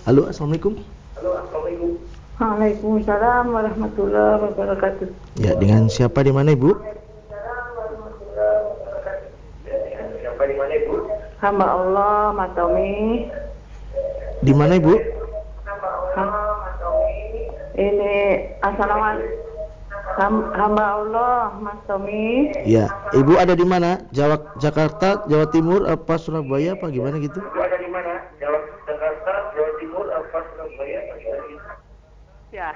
Halo 0.07 0.31
Assalamualaikum. 0.31 0.79
Halo 1.19 1.31
Assalamualaikum. 1.43 1.99
Waalaikumsalam 2.39 3.45
warahmatullahi 3.51 4.39
wabarakatuh. 4.47 5.11
Ya, 5.35 5.59
dengan 5.59 5.91
siapa 5.91 6.23
di 6.23 6.31
mana 6.31 6.55
Ibu? 6.55 6.79
Hamba 11.43 11.67
Allah 11.75 12.31
Matomi. 12.39 13.27
Di 14.47 14.55
mana 14.55 14.79
Ibu? 14.79 14.95
Ini 17.75 18.15
Assalamualaikum. 18.63 19.46
Hamba 20.17 20.85
Allah 20.97 21.53
Mas 21.61 21.77
Tommy. 21.85 22.49
Ya, 22.65 22.89
Ibu 23.13 23.37
ada 23.37 23.53
di 23.53 23.69
mana? 23.69 24.01
Jawa 24.17 24.41
Jakarta, 24.57 25.29
Jawa 25.29 25.45
Timur, 25.53 25.85
apa 25.85 26.17
Surabaya, 26.17 26.73
apa 26.73 26.89
gimana 26.89 27.21
gitu? 27.21 27.37
Ibu 27.37 27.61
ada 27.61 27.77
di 27.77 27.89
mana? 27.93 28.25
Jawa 28.41 28.65
Jakarta, 28.89 29.33
Jawa 29.53 29.71
Timur, 29.77 30.09
apa 30.09 30.39
Surabaya, 30.41 30.99
apa 31.05 31.15
gimana 31.21 31.45
gitu? 31.53 31.69
Ya. 32.49 32.73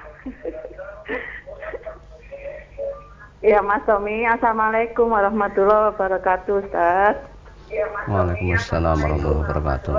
ya 3.57 3.59
Mas 3.65 3.81
Tommy, 3.89 4.21
Assalamualaikum 4.29 5.09
warahmatullahi 5.09 5.97
wabarakatuh 5.97 6.61
Ustaz. 6.61 7.17
Ya, 7.73 7.89
Waalaikumsalam 8.05 9.01
warahmatullahi 9.01 9.41
wabarakatuh. 9.49 9.97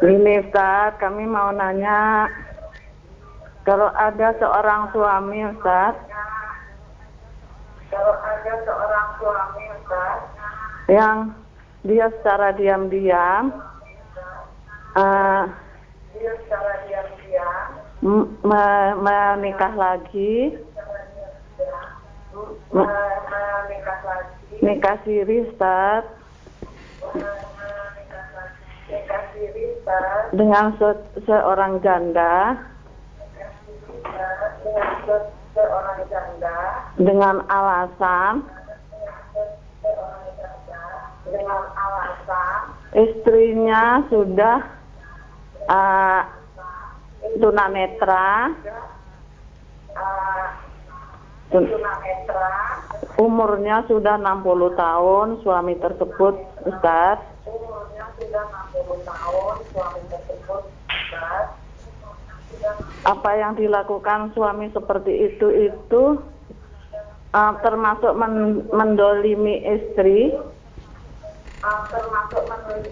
Ini 0.00 0.48
Ustaz, 0.48 0.96
kami 0.96 1.28
mau 1.28 1.52
nanya 1.52 2.24
kalau 3.64 3.88
ada 3.96 4.36
seorang 4.36 4.92
suami 4.92 5.40
Ustaz. 5.56 5.96
Kalau 7.88 8.14
ada 8.20 8.52
seorang 8.60 9.08
suami 9.16 9.64
Ustaz. 9.80 10.18
Yang 10.92 11.18
dia 11.88 12.06
secara 12.20 12.52
diam-diam 12.60 13.56
uh, 15.00 15.48
secara 16.12 16.72
diam-diam. 16.84 17.68
menikah 18.44 19.72
lagi. 19.72 20.60
Menikah 22.68 23.98
lagi. 24.04 24.54
nikah 24.60 24.96
siri 25.08 25.48
Ustaz. 25.48 26.04
Nikah 28.92 29.22
siri 29.32 29.62
Ustaz. 29.72 30.36
Dengan 30.36 30.76
se 30.76 30.88
seorang 31.24 31.80
janda 31.80 32.60
dengan 36.98 37.36
alasan? 37.48 38.34
Dengan 41.24 41.62
alasan 41.76 42.64
istrinya 42.94 44.06
sudah 44.08 44.58
uh, 45.66 46.22
tunanetra. 47.42 48.54
Uh, 49.94 50.46
umurnya 53.14 53.86
sudah 53.86 54.18
60 54.18 54.74
tahun 54.74 55.26
suami 55.42 55.74
tersebut 55.78 56.34
Ustaz. 56.66 57.18
Umurnya 57.46 58.10
sudah 58.18 58.42
60 58.74 59.06
tahun 59.06 59.54
suami 59.70 60.00
tersebut 60.10 60.62
Ustaz 60.90 61.63
apa 63.04 63.30
yang 63.36 63.52
dilakukan 63.52 64.32
suami 64.32 64.72
seperti 64.72 65.28
itu 65.28 65.46
itu 65.72 66.02
uh, 67.36 67.52
termasuk 67.60 68.16
men 68.16 68.64
mendolimi 68.72 69.60
istri 69.60 70.32
uh, 71.60 71.82
termasuk 71.92 72.42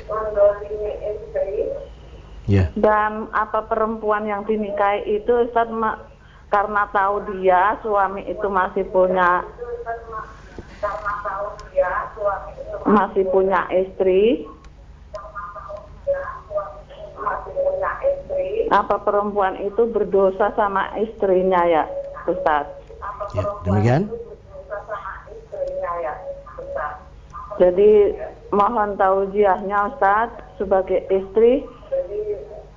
mendolimi 0.04 0.92
istri 1.16 1.52
yeah. 2.44 2.68
dan 2.76 3.32
apa 3.32 3.64
perempuan 3.64 4.28
yang 4.28 4.44
dinikahi 4.44 5.16
itu 5.16 5.48
Ustaz 5.48 5.72
karena 6.52 6.84
tahu 6.92 7.24
dia 7.32 7.80
suami 7.80 8.28
itu 8.28 8.46
masih 8.52 8.84
punya 8.92 9.40
masih 12.84 13.24
punya 13.32 13.64
istri 13.72 14.44
apa 18.72 18.96
perempuan 19.04 19.58
itu 19.60 19.88
berdosa 19.90 20.52
sama 20.56 20.90
istrinya 20.98 21.62
ya 21.66 21.84
Ustaz 22.26 22.82
Ya, 23.32 23.42
demikian. 23.64 24.02
Jadi 27.60 27.90
mohon 28.50 28.96
tausiahnya 28.96 29.94
Ustaz 29.94 30.28
sebagai 30.56 31.04
istri 31.08 31.64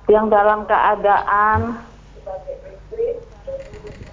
yang 0.06 0.30
dalam 0.30 0.64
keadaan 0.70 1.82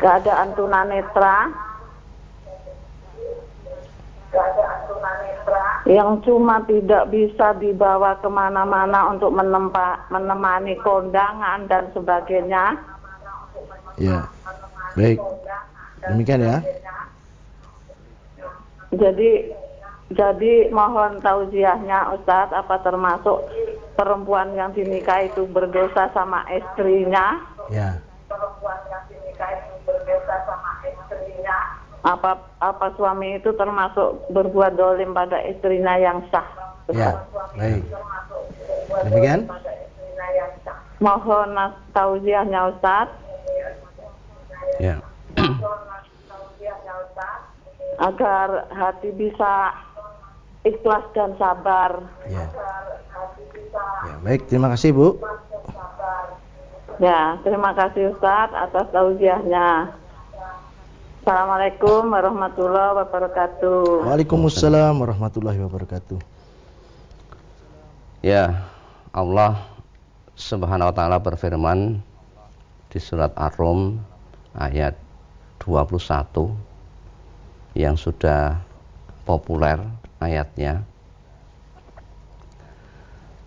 keadaan 0.02 0.50
tunanetra 0.58 1.54
yang 5.84 6.24
cuma 6.24 6.64
tidak 6.64 7.12
bisa 7.12 7.52
dibawa 7.60 8.16
ke 8.24 8.30
mana-mana 8.32 9.12
untuk 9.12 9.36
menempa, 9.36 10.00
menemani 10.08 10.80
kondangan 10.80 11.68
dan 11.68 11.92
sebagainya. 11.92 12.80
Ya, 14.00 14.24
baik. 14.96 15.20
Demikian 16.08 16.44
ya. 16.44 16.58
Jadi 18.94 19.52
jadi 20.14 20.70
mohon 20.70 21.20
tausiahnya 21.20 22.14
Ustadz 22.16 22.54
apa 22.54 22.80
termasuk 22.86 23.44
perempuan 23.98 24.54
yang 24.54 24.72
dinikah 24.72 25.26
itu 25.26 25.50
berdosa 25.50 26.12
sama 26.14 26.46
istrinya? 26.54 27.42
Ya. 27.72 27.98
Apa 32.04 32.88
suami 32.94 33.40
itu 33.40 33.56
termasuk 33.56 34.28
berbuat 34.30 34.76
dolim 34.76 35.16
pada 35.16 35.40
istrinya 35.44 35.96
yang 35.96 36.20
sah? 36.28 36.44
Ya, 36.92 37.16
baik. 37.56 37.84
Demikian. 39.08 39.48
Mohon 41.00 41.56
nas- 41.56 41.80
tausiahnya 41.92 42.76
Ustadz 42.76 43.16
Ya. 44.80 45.00
agar 48.00 48.68
hati 48.74 49.10
bisa 49.14 49.72
ikhlas 50.64 51.06
dan 51.14 51.36
sabar. 51.38 52.04
Ya. 52.28 52.48
Ya, 54.04 54.16
baik. 54.24 54.48
Terima 54.48 54.68
kasih, 54.76 54.92
Bu. 54.92 55.08
Ya, 57.00 57.40
terima 57.44 57.72
kasih 57.74 58.12
Ustadz 58.12 58.56
atas 58.56 58.86
tausiahnya. 58.92 60.03
Assalamualaikum 61.24 62.12
warahmatullahi 62.12 63.00
wabarakatuh. 63.00 64.12
Waalaikumsalam 64.12 64.92
warahmatullahi 65.00 65.56
wabarakatuh. 65.56 66.20
Ya, 68.20 68.68
Allah 69.16 69.64
Subhanahu 70.36 70.92
wa 70.92 70.96
taala 71.00 71.24
berfirman 71.24 72.04
di 72.92 73.00
surat 73.00 73.32
Ar-Rum 73.40 74.04
ayat 74.52 75.00
21 75.64 76.60
yang 77.80 77.96
sudah 77.96 78.60
populer 79.24 79.80
ayatnya. 80.20 80.84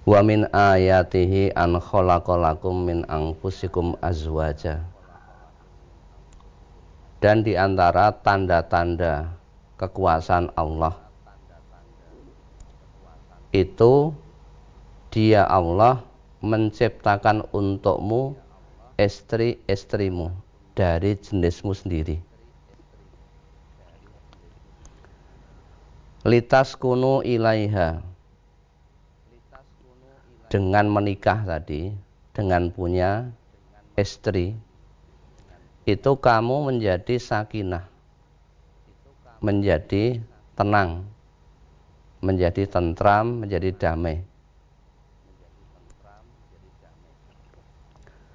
Wa 0.09 0.25
min 0.25 0.49
ayatihi 0.49 1.53
an 1.53 1.77
khalaqalakum 1.77 2.89
min 2.89 3.05
anfusikum 3.05 4.01
azwaja. 4.01 4.96
Dan 7.17 7.43
di 7.43 7.57
antara 7.57 8.13
tanda-tanda 8.13 9.33
kekuasaan 9.81 10.53
Allah 10.53 11.07
itu 13.57 14.13
dia 15.09 15.49
Allah 15.49 16.05
menciptakan 16.45 17.49
untukmu 17.57 18.37
istri-istrimu 19.01 20.29
dari 20.77 21.17
jenismu 21.17 21.73
sendiri. 21.73 22.21
Litas 26.27 26.77
kunu 26.77 27.23
ilaiha 27.25 28.03
dengan 30.53 30.91
menikah 30.91 31.47
tadi, 31.47 31.95
dengan 32.35 32.69
punya 32.69 33.31
istri, 33.95 34.59
itu 35.87 36.19
kamu 36.19 36.67
menjadi 36.67 37.15
sakinah, 37.15 37.87
menjadi 39.39 40.19
tenang, 40.59 41.07
menjadi 42.19 42.67
tentram, 42.67 43.47
menjadi 43.47 43.71
damai. 43.71 44.27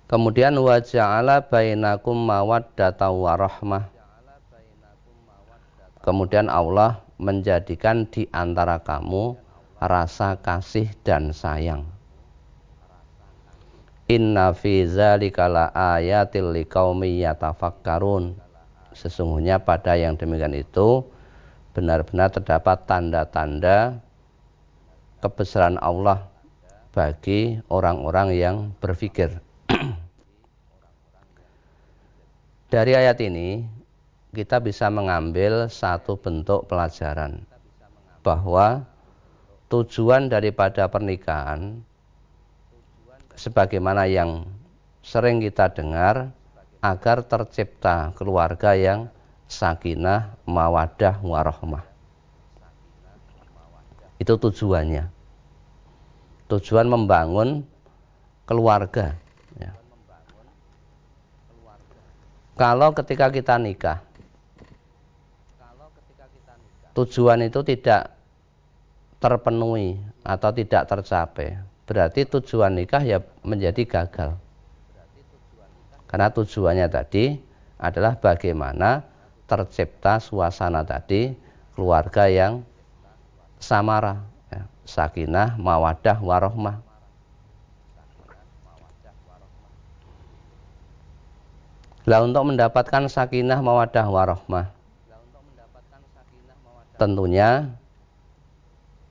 Kemudian 0.08 0.56
wa 0.60 0.80
ja'ala 0.80 1.44
bainakum 1.44 2.16
mawaddata 2.16 3.12
wa. 3.12 3.36
Kemudian 6.02 6.48
Allah 6.48 7.04
menjadikan 7.20 8.08
di 8.08 8.32
antara 8.32 8.80
kamu 8.80 9.36
rasa 9.80 10.40
kasih 10.40 10.88
dan 11.04 11.36
sayang. 11.36 12.01
Inna 14.12 14.52
fi 14.52 14.84
dzalika 14.84 15.48
la 15.48 15.72
ayatil 15.72 16.52
liqaumi 16.52 17.24
yatafakkarun. 17.24 18.36
Sesungguhnya 18.92 19.64
pada 19.64 19.96
yang 19.96 20.20
demikian 20.20 20.52
itu 20.52 21.08
benar-benar 21.72 22.28
terdapat 22.28 22.84
tanda-tanda 22.84 24.04
kebesaran 25.24 25.80
Allah 25.80 26.28
bagi 26.92 27.64
orang-orang 27.72 28.36
yang 28.36 28.56
berpikir. 28.84 29.40
Dari 32.74 32.92
ayat 32.92 33.16
ini 33.24 33.64
kita 34.36 34.60
bisa 34.60 34.92
mengambil 34.92 35.72
satu 35.72 36.20
bentuk 36.20 36.68
pelajaran 36.68 37.48
bahwa 38.28 38.84
tujuan 39.72 40.28
daripada 40.28 40.92
pernikahan 40.92 41.80
sebagaimana 43.42 44.06
yang 44.06 44.46
sering 45.02 45.42
kita 45.42 45.74
dengar 45.74 46.30
agar 46.78 47.26
tercipta 47.26 48.14
keluarga 48.14 48.78
yang 48.78 49.10
sakinah, 49.50 50.38
mawadah, 50.46 51.18
warahmah. 51.26 51.82
Itu 54.22 54.38
tujuannya. 54.38 55.10
Tujuan 56.46 56.86
membangun 56.86 57.66
keluarga. 58.46 59.18
Ya. 59.58 59.74
Kalau 62.54 62.94
ketika 62.94 63.34
kita 63.34 63.58
nikah, 63.58 64.06
tujuan 66.94 67.42
itu 67.42 67.66
tidak 67.66 68.14
terpenuhi 69.18 69.98
atau 70.22 70.50
tidak 70.54 70.86
tercapai, 70.86 71.58
berarti 71.92 72.24
tujuan 72.24 72.72
nikah 72.72 73.04
ya 73.04 73.20
menjadi 73.44 73.84
gagal. 73.84 74.40
Karena 76.08 76.32
tujuannya 76.32 76.88
tadi 76.88 77.36
adalah 77.76 78.16
bagaimana 78.16 79.04
tercipta 79.44 80.24
suasana 80.24 80.88
tadi 80.88 81.36
keluarga 81.76 82.32
yang 82.32 82.64
samara, 83.60 84.24
ya, 84.48 84.64
sakinah, 84.88 85.60
mawadah, 85.60 86.16
warohmah. 86.24 86.80
Lah 92.08 92.24
untuk 92.24 92.56
mendapatkan 92.56 93.12
sakinah, 93.12 93.60
mawadah, 93.60 94.08
warohmah, 94.08 94.72
tentunya 96.96 97.76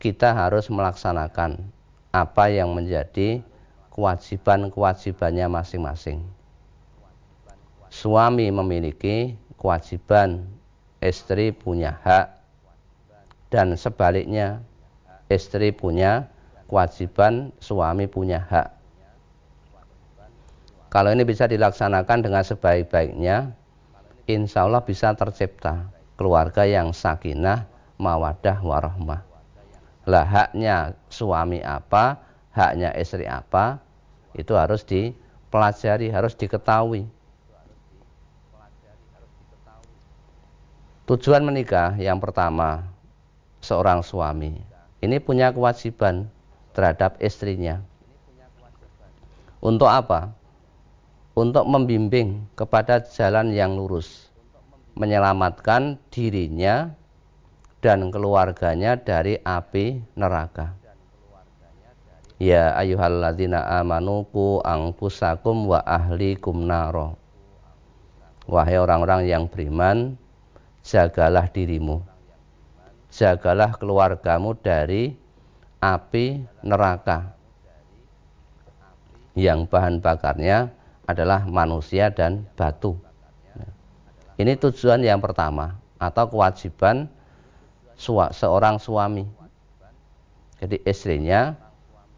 kita 0.01 0.33
harus 0.33 0.73
melaksanakan 0.73 1.61
apa 2.11 2.51
yang 2.51 2.75
menjadi 2.75 3.43
kewajiban-kewajibannya 3.95 5.47
masing-masing. 5.47 6.23
Suami 7.91 8.51
memiliki 8.51 9.35
kewajiban, 9.59 10.47
istri 11.03 11.51
punya 11.51 11.99
hak, 12.03 12.39
dan 13.51 13.75
sebaliknya, 13.75 14.63
istri 15.27 15.75
punya 15.75 16.31
kewajiban, 16.71 17.51
suami 17.59 18.07
punya 18.07 18.43
hak. 18.47 18.79
Kalau 20.91 21.15
ini 21.15 21.23
bisa 21.23 21.47
dilaksanakan 21.47 22.19
dengan 22.27 22.43
sebaik-baiknya, 22.43 23.55
insya 24.27 24.67
Allah 24.67 24.83
bisa 24.83 25.15
tercipta 25.15 25.87
keluarga 26.19 26.67
yang 26.67 26.91
sakinah, 26.91 27.67
mawadah, 27.95 28.59
warahmah. 28.59 29.30
Lah 30.09 30.25
haknya 30.25 30.97
suami 31.13 31.61
apa, 31.61 32.21
haknya 32.57 32.95
istri 32.97 33.29
apa, 33.29 33.81
itu 34.33 34.57
harus 34.57 34.85
dipelajari, 34.87 36.09
harus 36.09 36.33
diketahui. 36.37 37.05
Tujuan 41.11 41.43
menikah 41.43 41.99
yang 41.99 42.23
pertama, 42.23 42.87
seorang 43.61 44.01
suami 44.01 44.71
ini 45.01 45.17
punya 45.17 45.49
kewajiban 45.53 46.29
terhadap 46.77 47.17
istrinya. 47.25 47.81
Untuk 49.61 49.89
apa? 49.89 50.33
Untuk 51.37 51.65
membimbing 51.69 52.45
kepada 52.53 53.01
jalan 53.01 53.53
yang 53.53 53.77
lurus, 53.77 54.29
menyelamatkan 54.97 55.97
dirinya 56.13 56.93
dan 57.81 58.13
keluarganya 58.13 59.01
dari 59.01 59.41
api 59.41 60.05
neraka. 60.17 60.77
Ya 62.41 62.73
ayyuhalladzina 62.77 63.81
amanu 63.81 64.25
ku 64.33 64.65
angfusakum 64.65 65.69
wa 65.69 65.85
ahlikum 65.85 66.65
naro. 66.65 67.21
Wahai 68.49 68.81
orang-orang 68.81 69.29
yang 69.29 69.45
beriman, 69.45 70.17
jagalah 70.81 71.53
dirimu. 71.53 72.01
Jagalah 73.13 73.77
keluargamu 73.77 74.57
dari 74.57 75.13
api 75.85 76.41
neraka. 76.65 77.37
Yang 79.37 79.69
bahan 79.69 80.01
bakarnya 80.01 80.73
adalah 81.05 81.45
manusia 81.45 82.09
dan 82.13 82.49
batu. 82.57 82.97
Ini 84.41 84.57
tujuan 84.57 85.05
yang 85.05 85.21
pertama 85.21 85.77
atau 86.01 86.25
kewajiban 86.33 87.13
seorang 88.33 88.81
suami. 88.81 89.29
Jadi 90.61 90.81
istrinya 90.89 91.57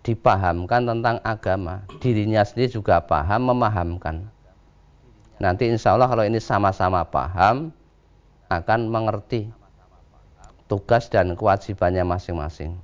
dipahamkan 0.03 0.83
tentang 0.83 1.17
agama, 1.23 1.87
dirinya 2.03 2.43
sendiri 2.43 2.75
juga 2.75 3.03
paham 3.03 3.55
memahamkan. 3.55 4.27
Nanti 5.43 5.67
insya 5.71 5.95
Allah 5.95 6.07
kalau 6.07 6.23
ini 6.23 6.39
sama-sama 6.39 7.03
paham 7.03 7.75
akan 8.47 8.81
mengerti 8.87 9.51
tugas 10.71 11.11
dan 11.11 11.35
kewajibannya 11.35 12.07
masing-masing. 12.07 12.79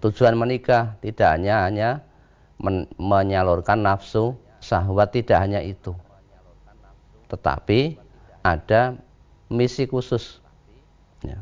Tujuan 0.00 0.34
menikah 0.34 0.96
tidak 1.04 1.28
hanya 1.38 1.54
hanya 1.68 1.90
men 2.56 2.88
menyalurkan 2.96 3.84
nafsu 3.84 4.32
sahwat 4.60 5.12
tidak 5.12 5.38
hanya 5.38 5.60
itu. 5.60 5.92
Tetapi 7.28 8.00
ada 8.40 8.96
misi 9.52 9.84
khusus 9.84 10.40
Ya. 11.24 11.40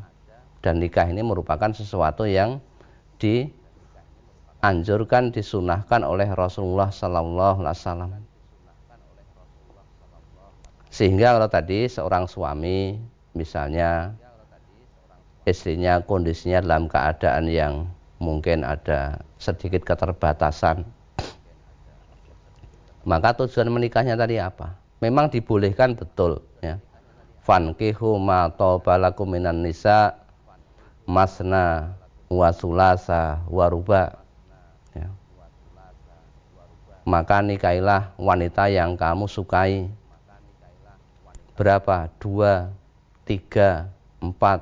Dan 0.59 0.83
nikah 0.83 1.07
ini 1.07 1.23
merupakan 1.23 1.71
sesuatu 1.71 2.27
yang 2.27 2.59
dianjurkan, 3.19 5.31
disunahkan 5.31 6.03
oleh 6.03 6.27
Rasulullah 6.35 6.91
Sallallahu 6.91 7.63
Alaihi 7.63 7.79
Wasallam. 7.79 8.11
Sehingga 10.89 11.37
kalau 11.37 11.45
tadi 11.47 11.87
seorang 11.87 12.27
suami, 12.27 12.99
misalnya 13.37 14.17
istrinya 15.47 16.03
kondisinya 16.03 16.59
dalam 16.59 16.91
keadaan 16.91 17.47
yang 17.47 17.87
mungkin 18.19 18.67
ada 18.67 19.23
sedikit 19.39 19.87
keterbatasan, 19.87 20.83
maka 23.07 23.31
tujuan 23.37 23.71
menikahnya 23.71 24.19
tadi 24.19 24.43
apa? 24.43 24.75
Memang 24.99 25.31
dibolehkan 25.31 25.95
betul, 25.95 26.43
ya 26.59 26.75
fankihu 27.49 28.21
ma 28.21 28.45
tobalakum 28.53 29.25
minan 29.25 29.65
nisa 29.65 30.13
masna 31.09 31.97
wa 32.29 32.53
sulasa 32.53 33.41
wa 33.49 33.65
ruba. 33.65 34.21
Ya. 34.93 35.09
maka 37.09 37.41
nikailah 37.41 38.13
wanita 38.21 38.69
yang 38.69 38.93
kamu 38.93 39.25
sukai. 39.25 39.89
Berapa? 41.57 42.13
Dua 42.21 42.69
tiga 43.25 43.89
empat. 44.21 44.61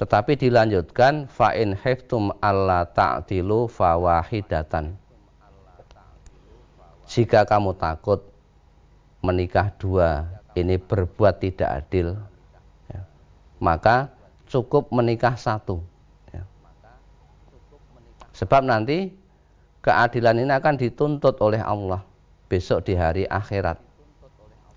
Tetapi 0.00 0.40
dilanjutkan 0.40 1.28
fa'in 1.28 1.76
heftum 1.76 2.32
alla 2.40 2.88
ta'dilu 2.88 3.68
fawahidatan 3.68 4.96
jika 7.06 7.44
kamu 7.48 7.76
takut 7.76 8.24
menikah 9.22 9.72
dua 9.78 10.35
ini 10.56 10.80
berbuat 10.80 11.44
tidak 11.44 11.84
adil, 11.84 12.16
ya, 12.88 13.04
maka 13.60 14.08
cukup 14.48 14.88
menikah 14.88 15.36
satu. 15.36 15.84
Ya. 16.32 16.48
Sebab 18.32 18.64
nanti 18.64 19.12
keadilan 19.84 20.40
ini 20.40 20.52
akan 20.56 20.80
dituntut 20.80 21.36
oleh 21.44 21.60
Allah 21.60 22.00
besok 22.48 22.88
di 22.88 22.96
hari 22.96 23.28
akhirat. 23.28 23.76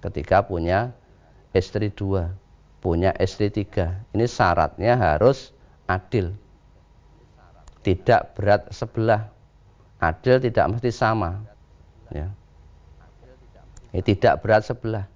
Ketika 0.04 0.44
punya 0.44 0.92
istri 1.56 1.88
dua, 1.88 2.36
punya 2.84 3.16
istri 3.16 3.48
tiga. 3.48 4.04
Ini 4.12 4.28
syaratnya 4.28 5.00
harus 5.00 5.56
adil. 5.88 6.36
Tidak 7.88 8.36
berat 8.36 8.68
sebelah. 8.76 9.32
Adil 10.04 10.44
tidak 10.44 10.76
mesti 10.76 10.92
sama. 10.92 11.40
Ya. 12.12 12.28
Ini 13.96 14.04
tidak 14.04 14.44
berat 14.44 14.68
sebelah 14.68 15.08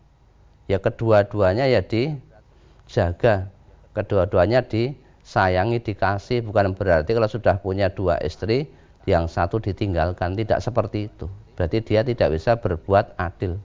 ya 0.67 0.79
kedua-duanya 0.79 1.67
ya 1.67 1.83
dijaga. 1.83 3.51
Kedua-duanya 3.93 4.65
disayangi 4.65 5.83
dikasih. 5.83 6.41
Bukan 6.41 6.73
berarti 6.73 7.13
kalau 7.13 7.29
sudah 7.29 7.61
punya 7.61 7.93
dua 7.93 8.17
istri 8.23 8.69
yang 9.05 9.29
satu 9.29 9.61
ditinggalkan. 9.61 10.33
Tidak 10.33 10.59
seperti 10.63 11.11
itu. 11.11 11.29
Berarti 11.53 11.85
dia 11.85 12.01
tidak 12.01 12.33
bisa 12.33 12.57
berbuat 12.57 13.13
adil. 13.21 13.61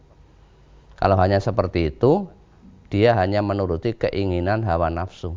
Kalau 0.99 1.17
hanya 1.17 1.41
seperti 1.41 1.95
itu 1.95 2.29
dia 2.93 3.17
hanya 3.17 3.41
menuruti 3.41 3.97
keinginan 3.97 4.61
hawa 4.65 4.93
nafsu. 4.93 5.37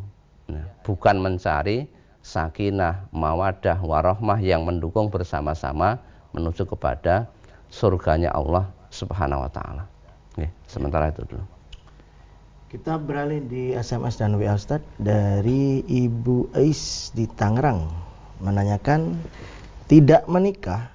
Nah, 0.51 0.67
bukan 0.83 1.21
mencari 1.23 1.87
sakinah 2.21 3.07
mawadah 3.15 3.79
warohmah 3.79 4.39
yang 4.43 4.67
mendukung 4.67 5.07
bersama-sama 5.07 6.01
menuju 6.35 6.67
kepada 6.67 7.27
surganya 7.71 8.31
Allah 8.35 8.67
subhanahu 8.91 9.47
wa 9.47 9.51
ta'ala 9.51 9.90
Oke, 10.41 10.49
sementara 10.65 11.13
itu 11.13 11.21
dulu. 11.29 11.45
Kita 12.73 12.97
beralih 12.97 13.45
di 13.45 13.77
SMS 13.77 14.17
dan 14.17 14.33
WA 14.41 14.57
Ustaz 14.57 14.81
dari 14.97 15.85
Ibu 15.85 16.49
Ais 16.57 17.13
di 17.13 17.29
Tangerang 17.29 17.85
menanyakan 18.41 19.21
tidak 19.85 20.25
menikah 20.25 20.89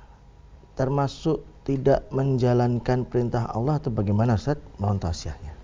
termasuk 0.75 1.47
tidak 1.63 2.03
menjalankan 2.11 3.07
perintah 3.07 3.47
Allah 3.55 3.79
atau 3.79 3.95
bagaimana 3.95 4.35
Ustaz? 4.35 4.59
Mohon 4.83 4.99
tausiahnya. 5.07 5.55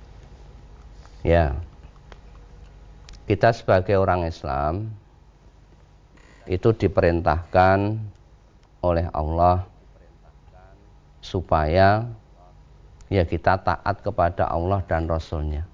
Ya. 1.26 1.58
Kita 3.26 3.50
sebagai 3.50 3.98
orang 3.98 4.30
Islam 4.30 4.94
itu 6.46 6.70
diperintahkan 6.70 7.98
oleh 8.78 9.10
Allah 9.10 9.66
supaya 11.18 12.21
ya 13.12 13.28
kita 13.28 13.60
taat 13.60 14.00
kepada 14.00 14.48
Allah 14.48 14.80
dan 14.88 15.04
Rasulnya. 15.04 15.68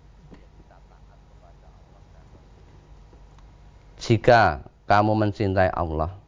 Jika 4.03 4.66
kamu 4.90 5.14
mencintai 5.14 5.70
Allah, 5.70 6.18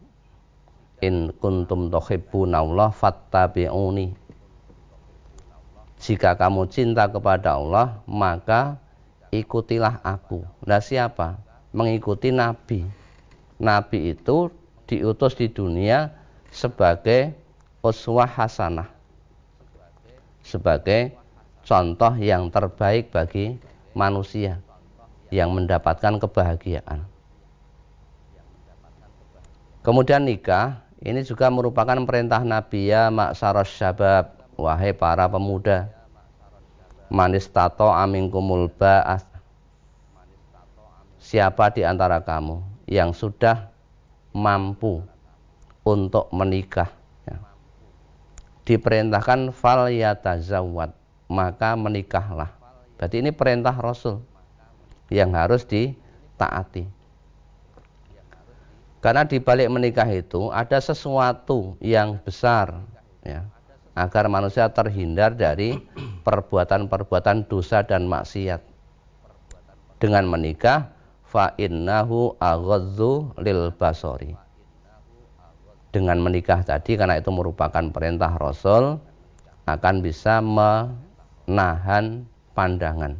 in 1.03 1.35
kuntum 1.43 1.91
Allah 1.91 2.91
fattabi'uni. 2.95 4.15
Jika 6.01 6.39
kamu 6.39 6.71
cinta 6.71 7.11
kepada 7.11 7.59
Allah, 7.59 8.01
maka 8.07 8.79
ikutilah 9.35 10.01
aku. 10.07 10.47
Nah 10.65 10.81
siapa? 10.81 11.43
Mengikuti 11.75 12.33
Nabi. 12.33 12.87
Nabi 13.61 14.17
itu 14.17 14.49
diutus 14.89 15.37
di 15.37 15.53
dunia 15.53 16.11
sebagai 16.49 17.37
uswah 17.85 18.27
hasanah 18.27 19.00
sebagai 20.51 21.15
contoh 21.63 22.19
yang 22.19 22.51
terbaik 22.51 23.15
bagi 23.15 23.63
manusia 23.95 24.59
yang 25.31 25.55
mendapatkan 25.55 26.19
kebahagiaan. 26.19 27.07
Kemudian 29.81 30.27
nikah 30.27 30.83
ini 31.01 31.25
juga 31.25 31.49
merupakan 31.49 31.97
perintah 32.05 32.45
Nabi 32.45 32.93
ya 32.93 33.09
maksaros 33.09 33.71
syabab 33.71 34.37
wahai 34.59 34.93
para 34.93 35.25
pemuda. 35.31 35.89
Manis 37.11 37.49
tato 37.49 37.89
amingkumul 37.91 38.71
ba'as. 38.71 39.25
Siapa 41.17 41.73
di 41.73 41.83
antara 41.83 42.23
kamu 42.23 42.63
yang 42.87 43.11
sudah 43.17 43.73
mampu 44.31 45.03
untuk 45.83 46.31
menikah 46.31 47.00
diperintahkan 48.71 49.51
fal 49.51 49.91
yatazawwad 49.91 50.95
maka 51.27 51.75
menikahlah. 51.75 52.55
Berarti 52.95 53.19
ini 53.19 53.35
perintah 53.35 53.75
Rasul 53.75 54.23
yang 55.11 55.35
harus 55.35 55.67
ditaati. 55.67 56.87
Karena 59.01 59.25
di 59.25 59.41
balik 59.41 59.73
menikah 59.73 60.07
itu 60.07 60.53
ada 60.55 60.77
sesuatu 60.79 61.75
yang 61.81 62.21
besar 62.21 62.85
ya, 63.25 63.49
agar 63.97 64.29
manusia 64.29 64.69
terhindar 64.69 65.33
dari 65.33 65.81
perbuatan-perbuatan 66.23 67.49
dosa 67.49 67.81
dan 67.81 68.05
maksiat. 68.07 68.61
Dengan 69.99 70.29
menikah 70.29 70.93
fa 71.25 71.57
innahu 71.57 72.37
aghadzu 72.37 73.33
lil 73.41 73.73
basori. 73.73 74.50
Dengan 75.91 76.23
menikah 76.23 76.63
tadi 76.63 76.95
karena 76.95 77.19
itu 77.19 77.35
merupakan 77.35 77.83
perintah 77.91 78.31
Rasul 78.39 79.03
akan 79.67 79.95
bisa 80.03 80.39
menahan 80.39 82.27
pandangan. 82.55 83.19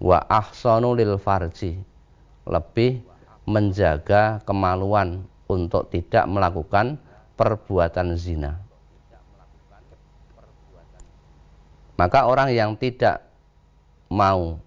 Wa 0.00 0.24
ahsanu 0.24 0.96
lil 0.96 1.20
farji. 1.20 1.76
Lebih 2.48 3.04
menjaga 3.46 4.42
kemaluan 4.42 5.22
untuk 5.46 5.86
tidak 5.92 6.26
melakukan 6.26 6.98
perbuatan 7.38 8.18
zina. 8.18 8.58
Maka 11.94 12.26
orang 12.26 12.50
yang 12.50 12.74
tidak 12.74 13.22
mau 14.10 14.58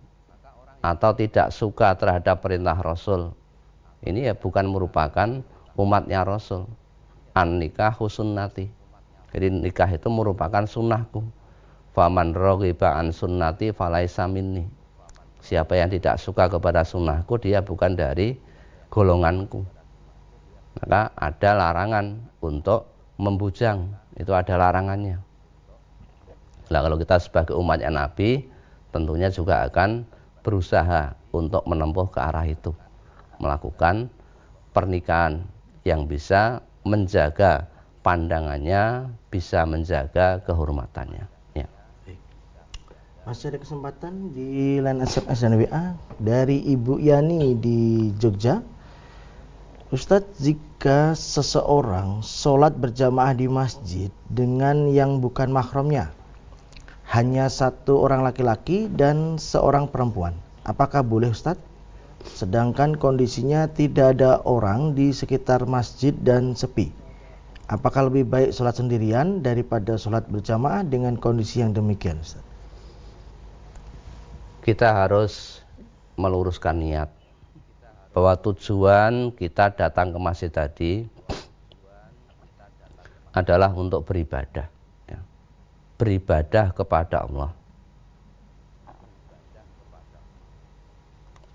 atau 0.80 1.12
tidak 1.18 1.52
suka 1.52 1.98
terhadap 1.98 2.40
perintah 2.40 2.78
Rasul 2.78 3.34
ini 4.06 4.30
ya 4.30 4.38
bukan 4.38 4.70
merupakan 4.70 5.42
umatnya 5.76 6.24
Rasul. 6.24 6.68
An 7.36 7.60
nikah 7.60 7.96
sunnati. 8.00 8.72
Jadi 9.36 9.52
nikah 9.52 9.92
itu 9.92 10.08
merupakan 10.08 10.64
sunnahku. 10.64 11.24
Faman 11.92 12.32
roghiba 12.32 12.96
an 12.96 13.12
sunnati 13.12 13.76
falaisa 13.76 14.28
minni. 14.28 14.68
Siapa 15.44 15.76
yang 15.76 15.92
tidak 15.92 16.18
suka 16.18 16.48
kepada 16.48 16.88
sunnahku 16.88 17.36
dia 17.38 17.60
bukan 17.60 17.94
dari 17.94 18.40
golonganku. 18.88 19.68
Maka 20.80 21.12
ada 21.16 21.52
larangan 21.56 22.24
untuk 22.40 22.88
membujang. 23.20 23.92
Itu 24.16 24.32
ada 24.32 24.56
larangannya. 24.56 25.20
Nah 26.72 26.80
kalau 26.82 26.98
kita 26.98 27.20
sebagai 27.20 27.54
umatnya 27.56 27.92
Nabi 27.92 28.48
tentunya 28.96 29.28
juga 29.28 29.68
akan 29.68 30.08
berusaha 30.42 31.14
untuk 31.36 31.68
menempuh 31.68 32.08
ke 32.10 32.20
arah 32.24 32.48
itu. 32.48 32.72
Melakukan 33.38 34.08
pernikahan 34.72 35.44
yang 35.86 36.10
bisa 36.10 36.66
menjaga 36.82 37.70
pandangannya, 38.02 39.14
bisa 39.30 39.64
menjaga 39.70 40.42
kehormatannya. 40.42 41.30
Ya. 41.54 41.70
Masih 43.26 43.54
ada 43.54 43.62
kesempatan 43.62 44.34
di 44.34 44.82
line 44.82 45.02
SMS 45.06 45.40
dan 45.46 45.54
WA 45.62 45.86
dari 46.18 46.62
Ibu 46.74 46.98
Yani 46.98 47.54
di 47.62 48.10
Jogja. 48.18 48.66
Ustadz, 49.94 50.42
jika 50.42 51.14
seseorang 51.14 52.26
sholat 52.26 52.74
berjamaah 52.74 53.38
di 53.38 53.46
masjid 53.46 54.10
dengan 54.26 54.90
yang 54.90 55.22
bukan 55.22 55.54
mahramnya, 55.54 56.10
hanya 57.14 57.46
satu 57.54 58.02
orang 58.02 58.26
laki-laki 58.26 58.90
dan 58.90 59.38
seorang 59.38 59.86
perempuan. 59.86 60.34
Apakah 60.66 61.06
boleh 61.06 61.30
Ustadz? 61.30 61.75
Sedangkan 62.34 62.98
kondisinya 62.98 63.70
tidak 63.70 64.18
ada 64.18 64.42
orang 64.42 64.98
di 64.98 65.14
sekitar 65.14 65.70
masjid 65.70 66.16
dan 66.16 66.58
sepi. 66.58 66.90
Apakah 67.70 68.10
lebih 68.10 68.26
baik 68.30 68.50
sholat 68.54 68.78
sendirian 68.78 69.46
daripada 69.46 69.98
sholat 69.98 70.26
berjamaah 70.30 70.86
dengan 70.86 71.18
kondisi 71.18 71.62
yang 71.62 71.74
demikian 71.74 72.22
Ustaz? 72.22 72.42
Kita 74.66 74.98
harus 74.98 75.62
meluruskan 76.18 76.82
niat 76.82 77.10
bahwa 78.14 78.34
tujuan 78.42 79.34
kita 79.34 79.74
datang 79.78 80.10
ke 80.10 80.18
masjid 80.18 80.50
tadi 80.50 81.06
adalah 83.36 83.70
untuk 83.76 84.08
beribadah 84.08 84.74
beribadah 85.96 86.76
kepada 86.76 87.24
Allah. 87.24 87.52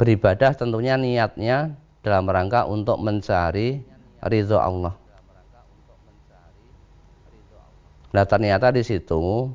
Beribadah 0.00 0.56
tentunya 0.56 0.96
niatnya 0.96 1.76
dalam 2.00 2.24
rangka 2.24 2.64
untuk 2.64 2.96
mencari 3.04 3.84
ridho 4.24 4.56
Allah. 4.56 4.96
Nah 8.16 8.24
ternyata 8.24 8.72
di 8.72 8.80
situ 8.80 9.52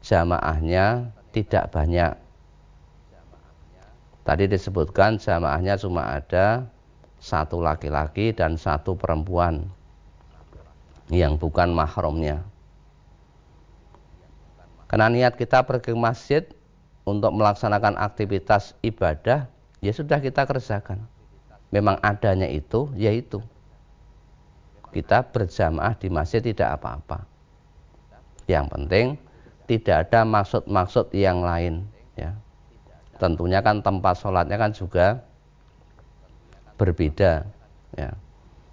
jamaahnya 0.00 1.12
tidak 1.36 1.68
banyak. 1.68 2.16
Tadi 4.24 4.44
disebutkan 4.48 5.20
jamaahnya 5.20 5.76
cuma 5.76 6.16
ada 6.16 6.64
satu 7.20 7.60
laki-laki 7.60 8.32
dan 8.32 8.56
satu 8.56 8.96
perempuan 8.96 9.68
yang 11.12 11.36
bukan 11.36 11.76
mahramnya. 11.76 12.40
Karena 14.88 15.12
niat 15.12 15.36
kita 15.36 15.60
pergi 15.68 15.92
masjid 15.92 16.48
untuk 17.04 17.36
melaksanakan 17.36 18.00
aktivitas 18.00 18.72
ibadah, 18.80 19.52
ya 19.84 19.92
sudah 19.92 20.16
kita 20.18 20.48
kerjakan. 20.48 21.04
Memang 21.68 22.00
adanya 22.00 22.48
itu, 22.48 22.88
yaitu 22.96 23.44
kita 24.96 25.26
berjamaah 25.28 25.92
di 25.98 26.08
masjid 26.08 26.40
tidak 26.40 26.80
apa-apa. 26.80 27.26
Yang 28.48 28.66
penting 28.72 29.06
tidak 29.68 30.08
ada 30.08 30.24
maksud-maksud 30.24 31.12
yang 31.12 31.44
lain. 31.44 31.84
Ya. 32.16 32.32
Tentunya 33.18 33.60
kan 33.60 33.84
tempat 33.84 34.16
sholatnya 34.16 34.56
kan 34.56 34.72
juga 34.72 35.20
berbeda. 36.80 37.44
Ya. 37.98 38.14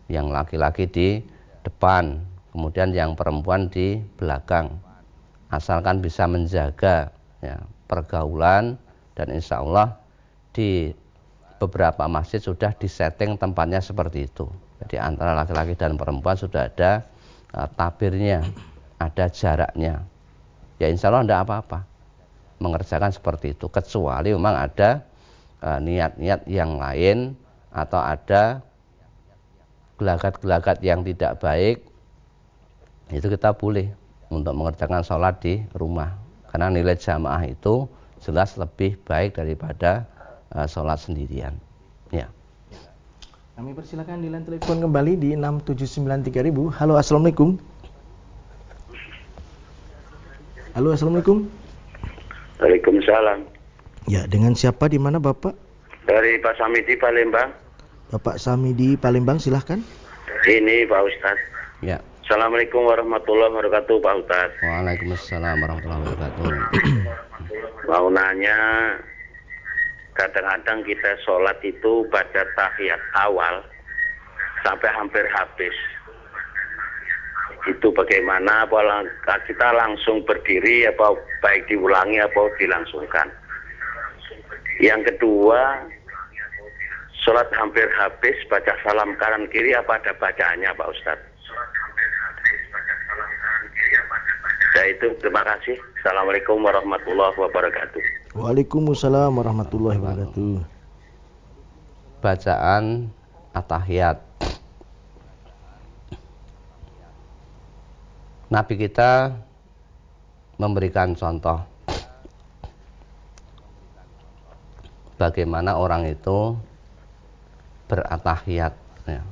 Yang 0.07 0.27
laki-laki 0.29 0.85
di 0.87 1.09
depan, 1.65 2.21
kemudian 2.53 2.93
yang 2.93 3.17
perempuan 3.17 3.67
di 3.67 3.99
belakang 4.19 4.77
asalkan 5.51 5.99
bisa 5.99 6.29
menjaga 6.29 7.11
ya, 7.43 7.59
pergaulan 7.89 8.79
dan 9.17 9.27
insya 9.35 9.59
Allah 9.59 9.99
di 10.55 10.95
beberapa 11.61 12.09
masjid 12.09 12.41
sudah 12.41 12.73
disetting 12.73 13.37
tempatnya 13.37 13.77
seperti 13.77 14.25
itu. 14.25 14.49
Jadi 14.81 14.97
antara 14.97 15.37
laki-laki 15.37 15.77
dan 15.77 15.93
perempuan 15.93 16.33
sudah 16.33 16.65
ada 16.65 17.05
uh, 17.53 17.69
tabirnya, 17.77 18.41
ada 18.97 19.29
jaraknya. 19.29 20.01
Ya 20.81 20.89
insya 20.89 21.13
Allah 21.13 21.21
tidak 21.21 21.41
apa-apa 21.45 21.79
mengerjakan 22.57 23.13
seperti 23.13 23.53
itu. 23.53 23.69
Kecuali 23.69 24.33
memang 24.33 24.57
ada 24.57 25.05
uh, 25.61 25.77
niat-niat 25.77 26.41
uh, 26.41 26.49
yang 26.49 26.81
lain 26.81 27.37
atau 27.69 28.01
ada 28.01 28.65
gelagat-gelagat 30.01 30.81
yang 30.81 31.05
tidak 31.05 31.37
baik 31.37 31.85
itu 33.13 33.27
kita 33.29 33.53
boleh 33.53 33.93
untuk 34.33 34.57
mengerjakan 34.57 35.05
sholat 35.05 35.37
di 35.43 35.61
rumah 35.77 36.17
karena 36.49 36.73
nilai 36.73 36.97
jamaah 36.97 37.45
itu 37.45 37.85
jelas 38.17 38.57
lebih 38.57 38.97
baik 39.05 39.37
daripada 39.37 40.09
uh, 40.55 40.67
sholat 40.67 40.99
sendirian. 40.99 41.55
Ya. 42.11 42.27
Kami 43.55 43.75
persilakan 43.75 44.23
di 44.23 44.31
line 44.31 44.47
telepon 44.47 44.79
kembali 44.81 45.19
di 45.19 45.29
6793000 45.37 46.71
halo 46.79 46.93
assalamualaikum. 46.97 47.59
Halo 50.71 50.95
assalamualaikum. 50.95 51.51
Waalaikumsalam. 52.63 53.43
Ya 54.07 54.23
dengan 54.25 54.55
siapa 54.55 54.87
di 54.87 54.95
mana 54.95 55.19
bapak? 55.19 55.51
Dari 56.07 56.39
Pak 56.39 56.55
Samidi 56.57 56.95
Palembang. 56.95 57.51
Bapak 58.11 58.39
Samidi 58.39 58.95
Palembang 58.95 59.37
silahkan. 59.37 59.83
Ini 60.47 60.87
Pak 60.87 61.01
Ustadz. 61.05 61.43
Ya. 61.83 61.99
Assalamualaikum 62.23 62.87
warahmatullahi 62.87 63.51
wabarakatuh 63.51 63.99
Pak 63.99 64.13
Ustaz. 64.23 64.49
Waalaikumsalam 64.63 65.59
warahmatullahi 65.59 66.01
wabarakatuh. 66.07 66.49
Mau 67.91 68.07
nanya, 68.07 68.57
kadang-kadang 70.15 70.83
kita 70.83 71.11
sholat 71.23 71.57
itu 71.63 72.03
baca 72.11 72.43
tahiyat 72.57 73.01
awal 73.15 73.63
sampai 74.65 74.89
hampir 74.91 75.23
habis. 75.31 75.75
Itu 77.69 77.93
bagaimana? 77.93 78.65
Apakah 78.65 79.05
kita 79.45 79.69
langsung 79.77 80.25
berdiri 80.25 80.89
apa 80.89 81.13
baik 81.45 81.69
diulangi 81.69 82.17
apa 82.17 82.41
dilangsungkan? 82.57 83.29
Yang 84.81 85.13
kedua, 85.13 85.85
sholat 87.21 87.47
hampir 87.53 87.85
habis 88.01 88.33
baca 88.49 88.73
salam 88.81 89.13
kanan 89.21 89.45
kiri 89.53 89.77
apa 89.77 90.01
ada 90.01 90.11
bacaannya 90.17 90.73
Pak 90.73 90.89
Ustadz? 90.89 91.29
Ya 94.71 94.83
itu 94.89 95.13
terima 95.21 95.45
kasih. 95.45 95.77
Assalamualaikum 96.01 96.57
warahmatullahi 96.65 97.37
wabarakatuh. 97.37 98.20
Waalaikumsalam 98.31 99.35
warahmatullahi 99.35 99.99
wabarakatuh. 99.99 100.63
Bacaan 102.23 103.11
atahiyat. 103.51 104.23
Nabi 108.47 108.73
kita 108.79 109.35
memberikan 110.55 111.11
contoh 111.11 111.59
bagaimana 115.19 115.75
orang 115.75 116.07
itu 116.07 116.55
beratahiyat 117.91 118.71
ya. 119.11 119.23